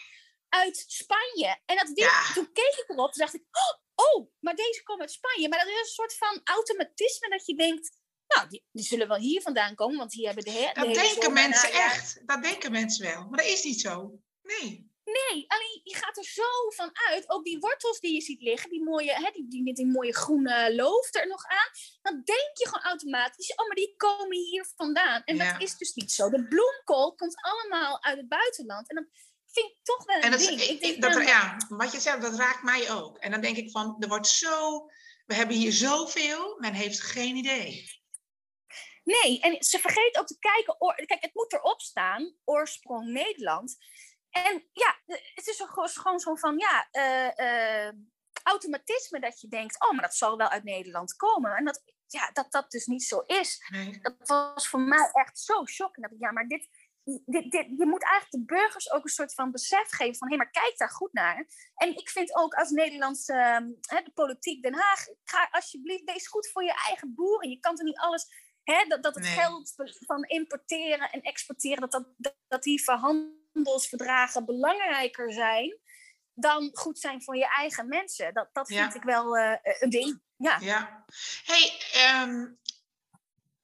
[0.64, 1.60] uit Spanje.
[1.66, 2.34] En dat ja.
[2.34, 5.50] toen keek ik erop, toen dacht ik, oh, oh, maar deze komen uit Spanje.
[5.50, 9.18] Maar dat is een soort van automatisme dat je denkt, nou, die, die zullen wel
[9.18, 12.22] hier vandaan komen, want hier hebben de, he Dat denken mensen echt.
[12.26, 13.28] Dat denken mensen wel.
[13.30, 14.20] Maar dat is niet zo.
[14.42, 14.94] Nee.
[15.06, 17.30] Nee, alleen je gaat er zo van uit.
[17.30, 20.14] Ook die wortels die je ziet liggen, die mooie, hè, die, die met die mooie
[20.16, 21.70] groene loof er nog aan.
[22.02, 25.24] Dan denk je gewoon automatisch, oh, maar die komen hier vandaan.
[25.24, 25.52] En ja.
[25.52, 26.30] dat is dus niet zo.
[26.30, 28.90] De bloemkool komt allemaal uit het buitenland.
[28.90, 29.10] En dan
[29.56, 30.62] vind ik toch wel een en dat, ding.
[30.62, 33.18] Ik denk dat, ja, wat je zegt, dat raakt mij ook.
[33.18, 34.90] En dan denk ik van, er wordt zo...
[35.26, 37.90] We hebben hier zoveel, men heeft geen idee.
[39.04, 40.78] Nee, en ze vergeet ook te kijken...
[41.06, 43.78] Kijk, het moet erop staan, oorsprong Nederland.
[44.30, 45.00] En ja,
[45.36, 46.88] het is gewoon zo van, ja...
[46.92, 47.92] Uh, uh,
[48.44, 51.56] automatisme dat je denkt, oh, maar dat zal wel uit Nederland komen.
[51.56, 53.66] En dat, ja, dat dat dus niet zo is.
[53.70, 54.00] Nee.
[54.02, 56.06] Dat was voor mij echt zo shocking.
[56.06, 56.68] Dat ik, ja, maar dit,
[57.06, 60.36] dit, dit, je moet eigenlijk de burgers ook een soort van besef geven van hé,
[60.36, 61.48] hey, maar kijk daar goed naar.
[61.76, 63.34] En ik vind ook als Nederlandse
[63.94, 67.50] uh, de politiek Den Haag, ga alsjeblieft, wees goed voor je eigen boeren.
[67.50, 68.28] Je kan er niet alles,
[68.64, 69.34] hè, dat, dat het nee.
[69.34, 69.74] geld
[70.06, 72.06] van importeren en exporteren, dat,
[72.48, 75.80] dat, die verhandelsverdragen belangrijker zijn
[76.34, 78.34] dan goed zijn voor je eigen mensen.
[78.34, 78.96] Dat, dat vind ja.
[78.96, 80.22] ik wel uh, een ding.
[80.38, 80.58] Ja.
[80.60, 81.06] ja.
[81.44, 81.72] Hey,
[82.22, 82.60] um,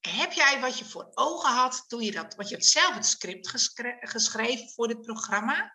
[0.02, 3.06] heb jij wat je voor ogen had toen je dat, want je hebt zelf het
[3.06, 5.72] script geschre geschreven voor dit programma.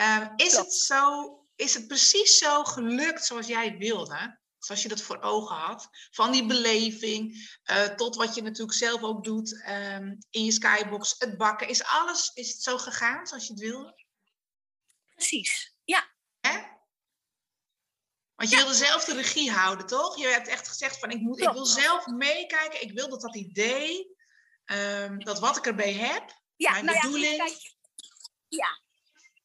[0.00, 4.38] Uh, is, het zo, is het precies zo gelukt zoals jij wilde?
[4.58, 5.88] Zoals je dat voor ogen had?
[6.10, 11.14] Van die beleving uh, tot wat je natuurlijk zelf ook doet um, in je skybox,
[11.18, 11.68] het bakken.
[11.68, 14.04] Is alles, is het zo gegaan zoals je het wilde?
[15.14, 15.75] Precies?
[18.36, 20.18] Want je wilde zelf de regie houden, toch?
[20.18, 22.82] Je hebt echt gezegd van ik, moet, ik wil zelf meekijken.
[22.82, 24.16] Ik wil dat dat idee,
[24.64, 27.36] um, dat wat ik erbij heb, ja, mijn nou bedoeling...
[27.36, 27.74] Ja, kijk,
[28.48, 28.84] ja.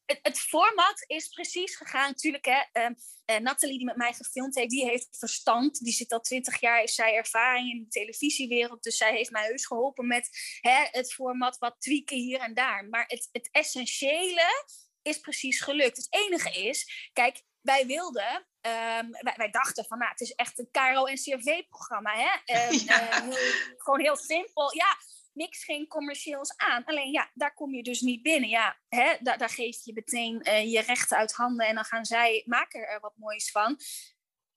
[0.04, 2.10] Het, het, format is precies gegaan.
[2.10, 5.78] Natuurlijk, hè, um, uh, Nathalie die met mij gefilmd heeft, die heeft verstand.
[5.78, 8.82] Die zit al twintig jaar, heeft zij ervaring in de televisiewereld.
[8.82, 10.28] Dus zij heeft mij heus geholpen met
[10.60, 12.84] hè, het format wat tweaken hier en daar.
[12.88, 14.64] Maar het, het essentiële
[15.02, 15.96] is precies gelukt.
[15.96, 20.58] Het enige is, kijk, wij wilden, ehm, wij, wij, dachten van, nou, het is echt
[20.58, 22.54] een KRO en CRV-programma, hè?
[22.54, 23.32] Ehm,
[23.84, 24.74] gewoon heel simpel.
[24.74, 24.96] Ja,
[25.32, 26.84] niks geen commercieels aan.
[26.84, 28.48] Alleen ja, daar kom je dus niet binnen.
[28.48, 32.42] Ja, hè, daar, daar geef je meteen je rechten uit handen en dan gaan zij
[32.46, 33.78] maken er wat moois van.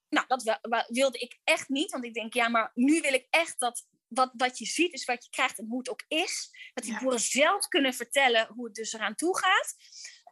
[0.10, 3.60] Nou, dat wilde ik echt niet, want ik denk, ja, maar nu wil ik echt
[3.60, 6.50] dat wat, wat je ziet is wat je krijgt en hoe het ook is.
[6.74, 9.76] Dat die boeren zelf kunnen vertellen hoe het dus eraan toe gaat.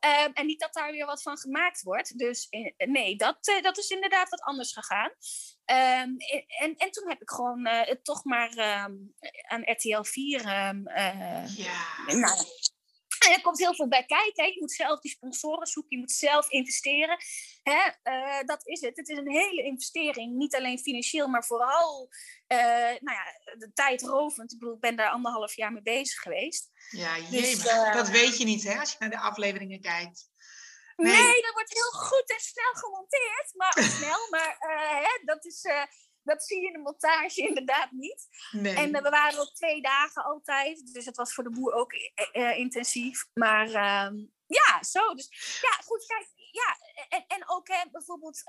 [0.03, 2.17] Ehm, en niet dat daar weer wat van gemaakt wordt.
[2.17, 5.09] Dus eh, nee, dat, uh, dat is inderdaad wat anders gegaan.
[5.65, 8.49] Um, en, en toen heb ik gewoon uh, het toch maar
[8.85, 9.13] um,
[9.47, 10.75] aan RTL 4 ja.
[12.05, 12.45] nou,
[13.25, 14.43] en er komt heel veel bij kijken.
[14.43, 14.49] Hè.
[14.49, 17.17] Je moet zelf die sponsoren zoeken, je moet zelf investeren.
[17.63, 17.91] Hè.
[18.03, 18.97] Uh, dat is het.
[18.97, 20.35] Het is een hele investering.
[20.35, 22.09] Niet alleen financieel, maar vooral
[22.47, 22.57] uh,
[22.99, 23.23] nou ja,
[23.57, 24.51] de tijdrovend.
[24.51, 26.69] Ik bedoel, ik ben daar anderhalf jaar mee bezig geweest.
[26.89, 30.31] Ja, jee, dus, uh, dat weet je niet hè, als je naar de afleveringen kijkt.
[30.95, 33.53] Nee, nee dat wordt heel goed en snel gemonteerd.
[33.55, 35.65] Maar snel, maar hè, dat is
[36.23, 38.27] dat zie je in de montage inderdaad niet.
[38.51, 38.75] Nee.
[38.75, 40.93] En uh, we waren ook twee dagen altijd.
[40.93, 41.93] Dus het was voor de boer ook
[42.33, 43.25] uh, intensief.
[43.33, 44.09] Maar uh,
[44.47, 45.13] ja, zo.
[45.13, 46.31] Dus ja, goed, kijk.
[46.51, 46.77] Ja,
[47.09, 48.43] en, en ook hè, bijvoorbeeld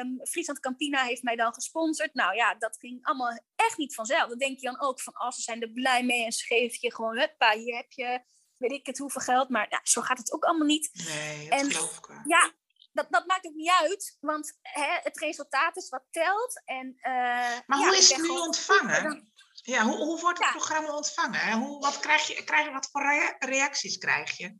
[0.00, 2.14] um, Friesland Campina heeft mij dan gesponsord.
[2.14, 4.28] Nou ja, dat ging allemaal echt niet vanzelf.
[4.28, 6.44] Dat denk je dan ook van, als oh, ze zijn er blij mee en ze
[6.44, 8.22] geven je gewoon, huppa, hier heb je
[8.58, 9.48] weet ik het hoeveel geld.
[9.48, 10.90] Maar zo gaat het ook allemaal niet.
[11.08, 12.20] Nee, dat en, geloof ik wel.
[12.24, 12.52] Ja,
[12.92, 16.62] dat, dat maakt ook niet uit, want hè, het resultaat is wat telt.
[16.64, 19.32] En, uh, maar hoe is het nu ontvangen?
[19.52, 21.52] Ja, hoe, hoe wordt het programma ontvangen?
[21.52, 24.56] Hoe, wat krijg je, krijg je, wat voor reacties krijg je?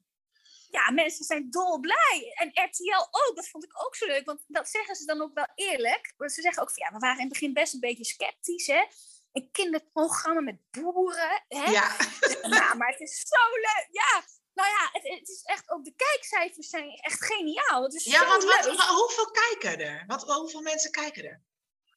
[0.71, 2.33] Ja, mensen zijn dolblij.
[2.35, 4.25] En RTL ook, dat vond ik ook zo leuk.
[4.25, 6.15] Want dat zeggen ze dan ook wel eerlijk.
[6.17, 8.67] Want ze zeggen ook van ja, we waren in het begin best een beetje sceptisch.
[8.67, 8.85] Hè?
[9.33, 11.45] Een kinderprogramma met boeren.
[11.49, 11.71] Hè?
[11.71, 11.97] Ja.
[12.43, 13.89] Nou, maar het is zo leuk.
[13.91, 14.25] Ja,
[14.59, 17.83] nou ja, het, het, is echt, ook de kijkcijfers zijn echt geniaal.
[17.83, 20.05] Het is ja, want wat, wat, hoeveel kijken er?
[20.07, 21.43] Wat, hoeveel mensen kijken er?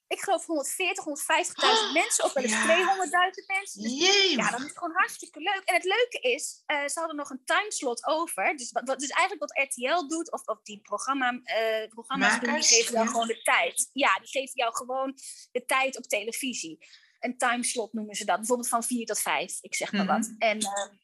[0.07, 2.65] Ik geloof 140, 150.000 mensen, of wel eens ja.
[2.65, 3.81] 200.000 mensen.
[3.81, 5.61] Dus, ja, dat is gewoon hartstikke leuk.
[5.65, 8.57] En het leuke is, uh, ze hadden nog een timeslot over.
[8.57, 12.63] Dus, wat, dus eigenlijk wat RTL doet, of, of die programma, uh, programma's doen, die
[12.63, 13.89] geven jou gewoon de tijd.
[13.93, 15.17] Ja, die geven jou gewoon
[15.51, 16.87] de tijd op televisie.
[17.19, 18.37] Een timeslot noemen ze dat.
[18.37, 20.17] Bijvoorbeeld van 4 tot 5, ik zeg maar mm -hmm.
[20.17, 20.35] wat.
[20.37, 20.57] En...
[20.57, 20.99] Uh,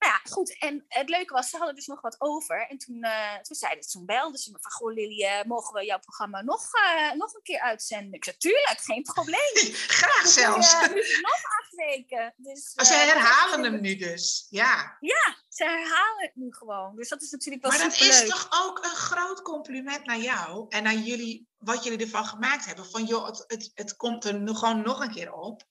[0.00, 0.58] nou ja, goed.
[0.58, 2.66] En het leuke was, ze hadden dus nog wat over.
[2.68, 5.74] En toen, uh, toen zeiden ze, toen belden ze me van, goh Lily, uh, mogen
[5.74, 8.12] we jouw programma nog, uh, nog een keer uitzenden?
[8.12, 9.54] Ik zei, tuurlijk, geen probleem.
[10.00, 10.72] Graag dus zelfs.
[11.20, 12.34] nog acht weken.
[12.36, 14.96] Dus, oh, ze herhalen hem nu dus, ja.
[15.00, 16.96] Ja, ze herhalen het nu gewoon.
[16.96, 20.66] Dus dat is natuurlijk wel Maar dat is toch ook een groot compliment naar jou
[20.68, 22.86] en naar jullie, wat jullie ervan gemaakt hebben.
[22.86, 25.68] Van, joh, het, het, het komt er gewoon nog een keer op.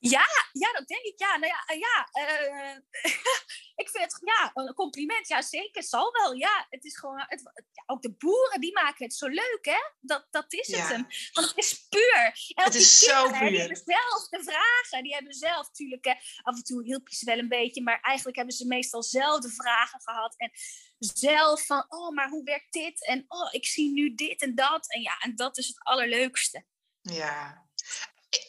[0.00, 1.18] Ja, ja, dat denk ik.
[1.18, 2.76] Ja, nou ja, eh, ja uh,
[3.82, 5.28] ik vind het ja, een compliment.
[5.28, 5.82] Ja, zeker.
[5.82, 6.32] Zal wel.
[6.32, 7.24] Ja, het is gewoon.
[7.26, 9.78] Het, ja, ook de boeren die maken het zo leuk, hè?
[10.00, 11.06] Dat, dat is het hem.
[11.32, 12.52] Want het is puur.
[12.54, 13.50] En het is zo puur.
[13.50, 15.02] Die hebben zelf de vragen.
[15.02, 16.04] Die hebben zelf natuurlijk.
[16.04, 17.82] Hè, af en toe hielp je ze wel een beetje.
[17.82, 20.34] Maar eigenlijk hebben ze meestal zelf de vragen gehad.
[20.36, 20.50] En
[20.98, 23.06] zelf van: oh, maar hoe werkt dit?
[23.06, 24.92] En oh, ik zie nu dit en dat.
[24.92, 26.64] En ja, en dat is het allerleukste.
[27.00, 27.67] Ja,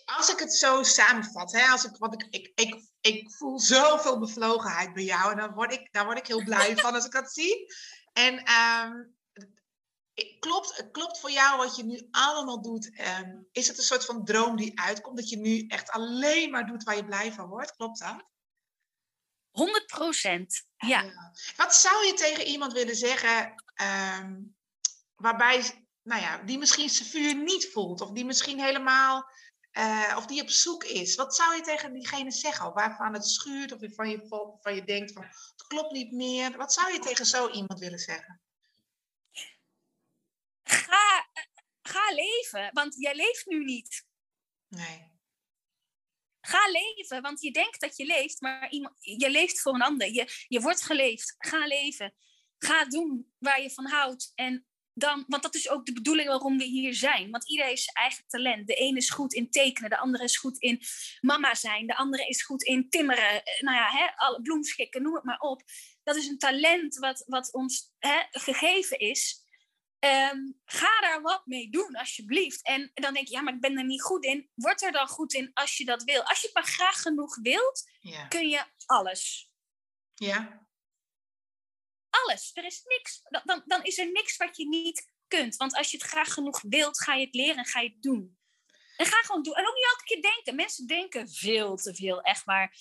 [0.06, 4.20] als ik het zo samenvat, hè, als ik, wat ik, ik, ik, ik voel zoveel
[4.20, 7.12] bevlogenheid bij jou en dan word ik, daar word ik heel blij van als ik
[7.12, 7.74] dat zie.
[8.14, 9.18] En um,
[10.40, 13.00] klopt, klopt voor jou wat je nu allemaal doet?
[13.20, 16.66] Um, is het een soort van droom die uitkomt, dat je nu echt alleen maar
[16.66, 17.76] doet waar je blij van wordt?
[17.76, 18.28] Klopt dat?
[19.50, 21.04] 100 procent, ja.
[21.56, 23.64] Wat zou je tegen iemand willen zeggen
[24.22, 24.56] um,
[25.16, 29.30] waarbij, nou ja, die misschien zijn vuur niet voelt of die misschien helemaal
[29.80, 31.16] uh, of die op zoek is.
[31.16, 32.74] Wat zou je tegen diegene zeggen?
[32.74, 34.28] Waarvan het schuurt, of van je,
[34.62, 36.58] van je denkt van het klopt niet meer.
[36.58, 38.42] Wat zou je tegen zo iemand willen zeggen?
[40.64, 41.30] Ga,
[41.82, 44.06] ga leven, want jij leeft nu niet.
[44.68, 45.18] Nee.
[46.42, 50.14] Ga leven, want je denkt dat je leeft, maar iemand, je leeft voor een ander.
[50.14, 51.36] Je, je wordt geleefd.
[51.38, 52.14] Ga leven.
[52.58, 54.32] Ga doen waar je van houdt.
[54.36, 54.68] En
[55.00, 57.32] dan, want dat is ook de bedoeling waarom we hier zijn.
[57.32, 58.68] Want iedereen heeft zijn eigen talent.
[58.68, 60.82] De ene is goed in tekenen, de andere is goed in
[61.22, 63.44] mama zijn, de andere is goed in timmeren.
[63.44, 65.64] Eh, nou ja, hè, alle bloemschikken, noem het maar op.
[66.04, 69.48] Dat is een talent wat, wat ons hè, gegeven is.
[70.00, 72.64] Ehm, ga daar wat mee doen, alsjeblieft.
[72.64, 74.50] En dan denk je, ja, maar ik ben er niet goed in.
[74.56, 76.24] Word er dan goed in als je dat wil.
[76.24, 77.84] Als je het maar graag genoeg wilt,
[78.30, 79.52] kun je alles.
[80.14, 80.69] Ja,
[82.10, 82.52] alles.
[82.54, 83.22] Er is niks.
[83.44, 85.56] Dan, dan is er niks wat je niet kunt.
[85.56, 88.02] Want als je het graag genoeg wilt, ga je het leren en ga je het
[88.02, 88.38] doen.
[89.00, 89.54] En ga gewoon doen.
[89.54, 90.56] En ook niet elke keer denken.
[90.56, 92.78] Mensen denken veel te veel, echt maar.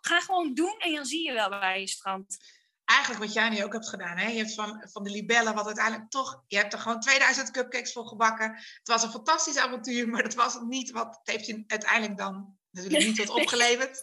[0.00, 2.60] Ga gewoon doen en dan zie je wel waar je strandt.
[2.84, 4.16] eigenlijk wat jij nu ook hebt gedaan.
[4.16, 4.28] Hè?
[4.28, 6.44] Je hebt van, van de libellen, wat uiteindelijk toch...
[6.46, 8.54] Je hebt er gewoon 2000 cupcakes voor gebakken.
[8.54, 11.16] Het was een fantastisch avontuur, maar dat was het niet wat...
[11.18, 14.02] Het heeft je uiteindelijk dan natuurlijk niet wat opgeleverd.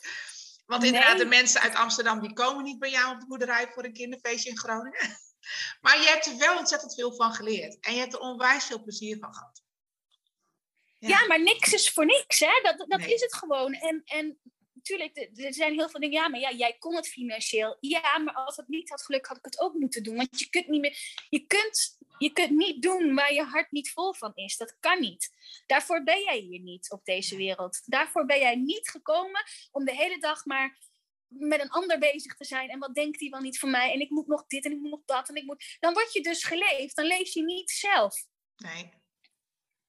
[0.70, 3.84] Want inderdaad, de mensen uit Amsterdam, die komen niet bij jou op de boerderij voor
[3.84, 5.00] een kinderfeestje in Groningen.
[5.82, 7.78] Maar je hebt er wel ontzettend veel van geleerd.
[7.80, 9.62] En je hebt er onwijs veel plezier van gehad.
[10.98, 12.60] Ja, maar niks is voor niks, hè?
[12.62, 13.74] Dat, dat is het gewoon.
[13.74, 14.40] En, en
[14.98, 16.22] natuurlijk, er zijn heel veel dingen.
[16.22, 17.78] Ja, maar ja, jij kon het financieel.
[17.80, 20.16] Ja, maar als het niet had gelukt, had ik het ook moeten doen.
[20.16, 21.26] Want je kunt niet meer.
[21.30, 24.58] Je kunt, je kunt niet doen waar je hart niet vol van is.
[24.58, 25.30] Dat kan niet.
[25.66, 27.82] Daarvoor ben jij hier niet op deze wereld.
[27.86, 30.78] Daarvoor ben jij niet gekomen om de hele dag maar
[31.28, 32.70] met een ander bezig te zijn.
[32.70, 33.94] En wat denkt hij wel niet van mij?
[33.94, 35.30] En ik moet nog dit en ik moet nog dat.
[35.30, 35.78] En ik moet...
[35.80, 36.96] Dan word je dus geleefd.
[36.96, 38.26] Dan leef je niet zelf.
[38.58, 38.90] Nee.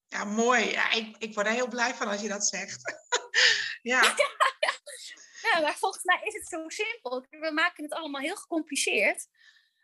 [0.08, 0.70] Ja, mooi.
[0.70, 2.82] Ja, ik, ik word er heel blij van als je dat zegt.
[3.92, 4.14] ja.
[5.42, 7.26] ja, maar volgens mij is het zo simpel.
[7.30, 9.26] We maken het allemaal heel gecompliceerd.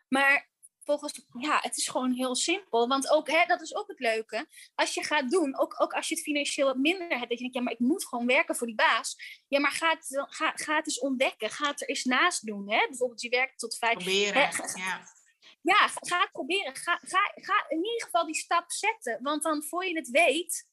[0.09, 0.51] Maar
[0.87, 2.89] volgens, ja, het is gewoon heel simpel.
[2.89, 4.47] Want ook, hè, dat is ook het leuke.
[4.75, 7.39] Als je gaat doen, ook, ook als je het financieel wat minder hebt, dat je
[7.39, 9.17] denkt, ja, maar ik moet gewoon werken voor die baas.
[9.49, 11.51] Ja, maar ga het, ga, ga het eens ontdekken.
[11.51, 12.71] Ga het er eens naast doen.
[12.71, 12.87] Hè?
[12.89, 13.95] Bijvoorbeeld, je werkt tot vijf.
[13.95, 15.15] Proberen, ja.
[15.63, 16.77] Ja, ga het proberen.
[16.77, 19.19] Ga, ga, ga in ieder geval die stap zetten.
[19.23, 20.67] Want dan, voor je het weet,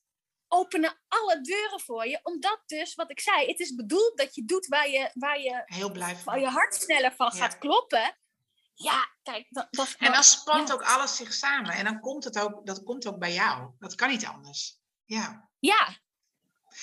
[0.53, 2.19] openen alle deuren voor je.
[2.23, 5.61] Omdat dus, wat ik zei, het is bedoeld dat je doet waar je, waar je,
[5.65, 8.17] Heel blij waar je hart sneller van gaat kloppen.
[8.73, 11.71] Ja, kijk, dat, dat En dan spant ook alles zich samen.
[11.71, 13.71] En dan komt het ook, dat komt ook bij jou.
[13.79, 14.79] Dat kan niet anders.
[15.05, 15.49] Ja.
[15.59, 16.01] Ja.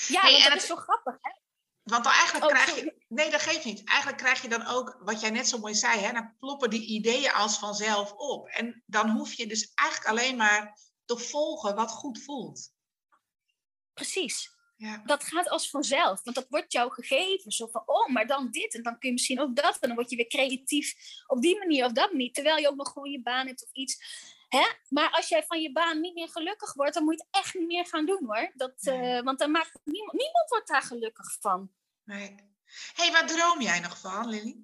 [0.07, 1.31] Ja, hey, dat is zo grappig, hè?
[1.83, 3.05] Want dan eigenlijk oh, krijg je.
[3.09, 3.85] Nee, dat geeft niet.
[3.85, 6.87] Eigenlijk krijg je dan ook, wat jij net zo mooi zei, hè, dan ploppen die
[6.87, 8.49] ideeën als vanzelf op.
[8.49, 12.73] En dan hoef je dus eigenlijk alleen maar te volgen wat goed voelt.
[14.01, 14.55] Precies.
[14.77, 15.03] Ja.
[15.05, 17.53] Dat gaat als vanzelf, want dat wordt jou gegeven.
[17.53, 19.79] Zo van, oh, maar dan dit en dan kun je misschien ook dat.
[19.79, 20.95] En dan word je weer creatief
[21.27, 22.33] op die manier of dat manier.
[22.33, 24.03] Terwijl je ook nog gewoon je baan hebt of iets.
[24.49, 24.67] Hè?
[24.89, 27.55] Maar als jij van je baan niet meer gelukkig wordt, dan moet je het echt
[27.55, 28.53] niet meer gaan doen hoor.
[28.55, 31.73] Dat, uh, want dan maakt niemand, niemand wordt daar gelukkig van.
[32.05, 32.35] Nee.
[32.95, 34.57] hey, waar droom jij nog van, Lily?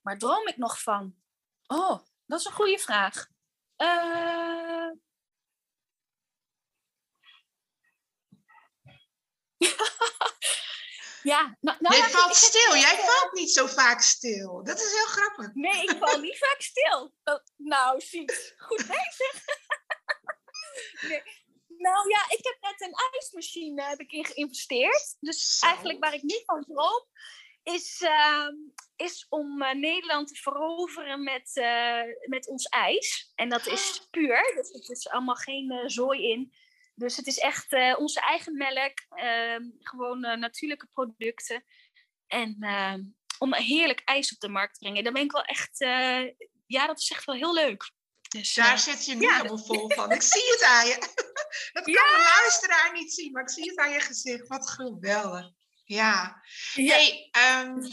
[0.00, 1.14] Waar droom ik nog van?
[1.66, 3.28] Oh, dat is een goede vraag.
[3.76, 4.90] Uh...
[11.32, 12.76] ja, nou, nou, Jij valt stil.
[12.76, 14.64] Jij valt niet zo vaak stil.
[14.64, 15.54] Dat is heel grappig.
[15.54, 17.14] Nee, ik val niet vaak stil.
[17.56, 18.32] nou, zie.
[18.56, 19.44] Goed bezig.
[21.08, 21.22] nee.
[21.78, 25.16] Nou ja, ik heb net een ijsmachine heb ik in geïnvesteerd.
[25.20, 27.06] Dus eigenlijk waar ik niet van droom,
[27.62, 28.48] is, uh,
[28.96, 33.32] is om uh, Nederland te veroveren met, uh, met ons ijs.
[33.34, 34.10] En dat is ah.
[34.10, 36.52] puur, dus er is allemaal geen uh, zooi in.
[37.00, 41.64] Dus het is echt onze eigen melk, ehm, gewoon natuurlijke producten.
[42.26, 43.02] En ehm,
[43.38, 45.78] om heerlijk ijs op de markt te brengen, dan ben ik wel echt,
[46.66, 47.92] ja, dat is echt wel heel leuk.
[48.30, 50.12] Dus, Daar zit je nu ja, helemaal vol van.
[50.12, 50.98] Ik zie het aan je.
[51.72, 52.16] Dat kan ja.
[52.16, 54.48] de luisteraar niet zien, maar ik zie het aan je gezicht.
[54.48, 55.50] Wat geweldig.
[55.84, 56.42] Ja.
[56.74, 56.94] ja.
[56.94, 57.30] Hey,
[57.64, 57.88] um,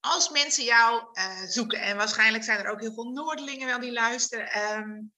[0.00, 3.92] als mensen jou uh, zoeken, en waarschijnlijk zijn er ook heel veel Noordelingen wel die
[3.92, 5.12] luisteren, um,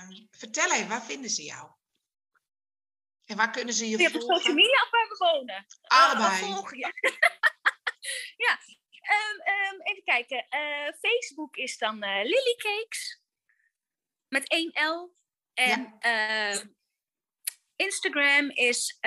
[0.00, 1.70] um, vertel even, waar vinden ze jou?
[3.26, 4.22] En waar kunnen ze je volgen?
[4.22, 5.66] Op social media of waar we wonen?
[5.82, 6.42] Allebei.
[6.42, 6.92] Uh, volgen, ja.
[8.36, 8.58] ja.
[9.82, 10.46] even kijken.
[10.50, 13.20] Uh, Facebook is dan uh, Lilycakes.
[14.28, 15.14] Met één L.
[15.54, 16.62] En ja.
[17.76, 18.98] Instagram is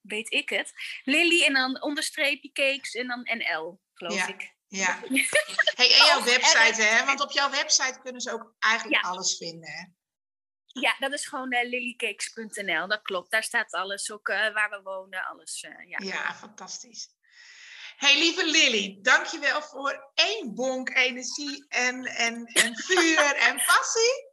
[0.00, 0.72] weet ik het.
[1.04, 4.54] Lily en dan onderstreepje cakes en dan NL, geloof ik.
[4.66, 4.98] Ja.
[5.74, 7.04] Hey, en jouw oh, website, hè?
[7.04, 9.84] Want op jouw website kunnen ze ook eigenlijk alles vinden, hè?
[10.72, 12.88] Ja, dat is gewoon uh, lilycakes.nl.
[12.88, 13.30] Dat klopt.
[13.30, 15.62] Daar staat alles, ook uh, waar we wonen, alles.
[15.62, 15.98] Uh, ja.
[15.98, 17.08] ja, fantastisch.
[17.96, 24.28] Hey, lieve Lily, dankjewel voor één bonk energie en, en, en vuur en passie.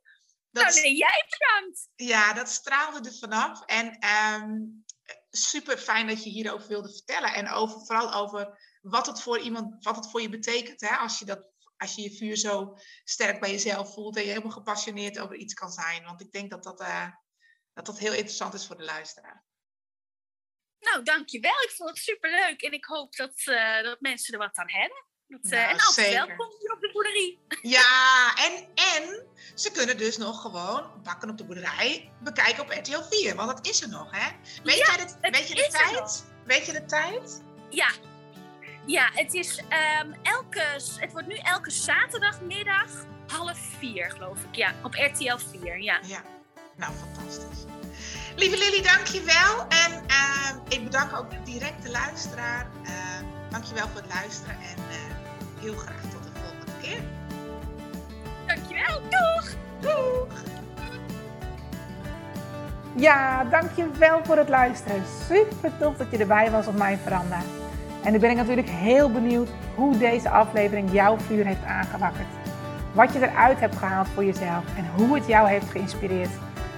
[0.51, 1.89] Dat, nou, nee, jij bedankt.
[1.95, 3.65] Ja, dat straalde er vanaf.
[3.65, 4.05] En
[4.41, 4.85] um,
[5.29, 7.33] super fijn dat je hierover wilde vertellen.
[7.33, 10.81] En over, vooral over wat het voor iemand, wat het voor je betekent.
[10.81, 10.95] Hè?
[10.95, 11.45] Als, je dat,
[11.77, 15.53] als je je vuur zo sterk bij jezelf voelt en je helemaal gepassioneerd over iets
[15.53, 16.03] kan zijn.
[16.03, 17.09] Want ik denk dat dat, uh,
[17.73, 19.45] dat, dat heel interessant is voor de luisteraar.
[20.79, 21.61] Nou, dankjewel.
[21.63, 22.61] Ik vond het superleuk.
[22.61, 25.05] En ik hoop dat, uh, dat mensen er wat aan hebben.
[25.27, 27.39] Dat, uh, en altijd welkom hier op de boerderie.
[27.61, 33.01] Ja, en, en ze kunnen dus nog gewoon Bakken op de boerderij bekijken op RTL
[33.01, 33.35] 4.
[33.35, 34.31] Want dat is er nog, hè?
[34.63, 36.25] Weet, ja, jij de, weet je de tijd?
[36.45, 37.43] Weet je de tijd?
[37.69, 37.89] Ja.
[38.87, 39.59] Ja, het is
[40.01, 40.61] um, elke...
[40.99, 44.55] Het wordt nu elke zaterdagmiddag half vier, geloof ik.
[44.55, 45.99] Ja, op RTL 4, ja.
[46.05, 46.21] Ja,
[46.75, 47.65] nou, fantastisch.
[48.35, 49.67] Lieve Lily, dank je wel.
[49.67, 52.67] En uh, ik bedank ook direct de luisteraar.
[52.83, 52.91] Uh,
[53.49, 54.83] dankjewel voor het luisteren en
[55.59, 57.01] heel graag tot de volgende keer.
[58.45, 59.55] Dankjewel, doeg!
[59.79, 60.39] Doeg!
[62.95, 65.03] Ja, dankjewel voor het luisteren.
[65.27, 67.39] Super tof dat je erbij was op mijn veranda.
[68.03, 72.27] En nu ben ik natuurlijk heel benieuwd hoe deze aflevering jouw vuur heeft aangewakkerd.
[72.93, 76.29] Wat je eruit hebt gehaald voor jezelf en hoe het jou heeft geïnspireerd.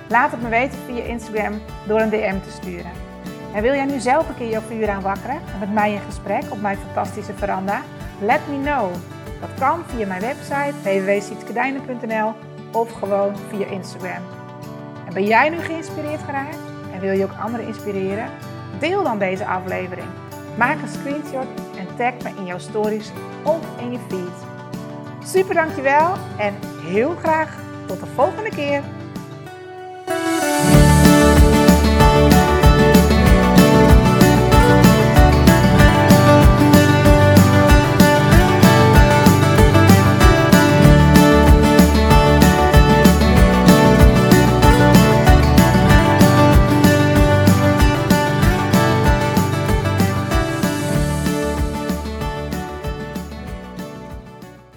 [0.10, 2.92] Laat het me weten via Instagram door een DM te sturen.
[3.54, 6.44] En wil jij nu zelf een keer jouw vuur aanwakkeren en met mij in gesprek
[6.50, 7.82] op mijn fantastische veranda?
[8.22, 8.94] Let me know.
[9.40, 12.34] Dat kan via mijn website www.sietskedijnen.nl
[12.72, 14.24] of gewoon via Instagram.
[15.08, 16.58] En ben jij nu geïnspireerd geraakt
[16.94, 18.30] en wil je ook anderen inspireren?
[18.80, 20.08] Deel dan deze aflevering.
[20.60, 21.48] Maak een screenshot
[21.78, 23.12] en tag me in jouw stories
[23.44, 24.48] of in je feed.
[25.26, 28.84] Super dankjewel en heel graag tot de volgende keer.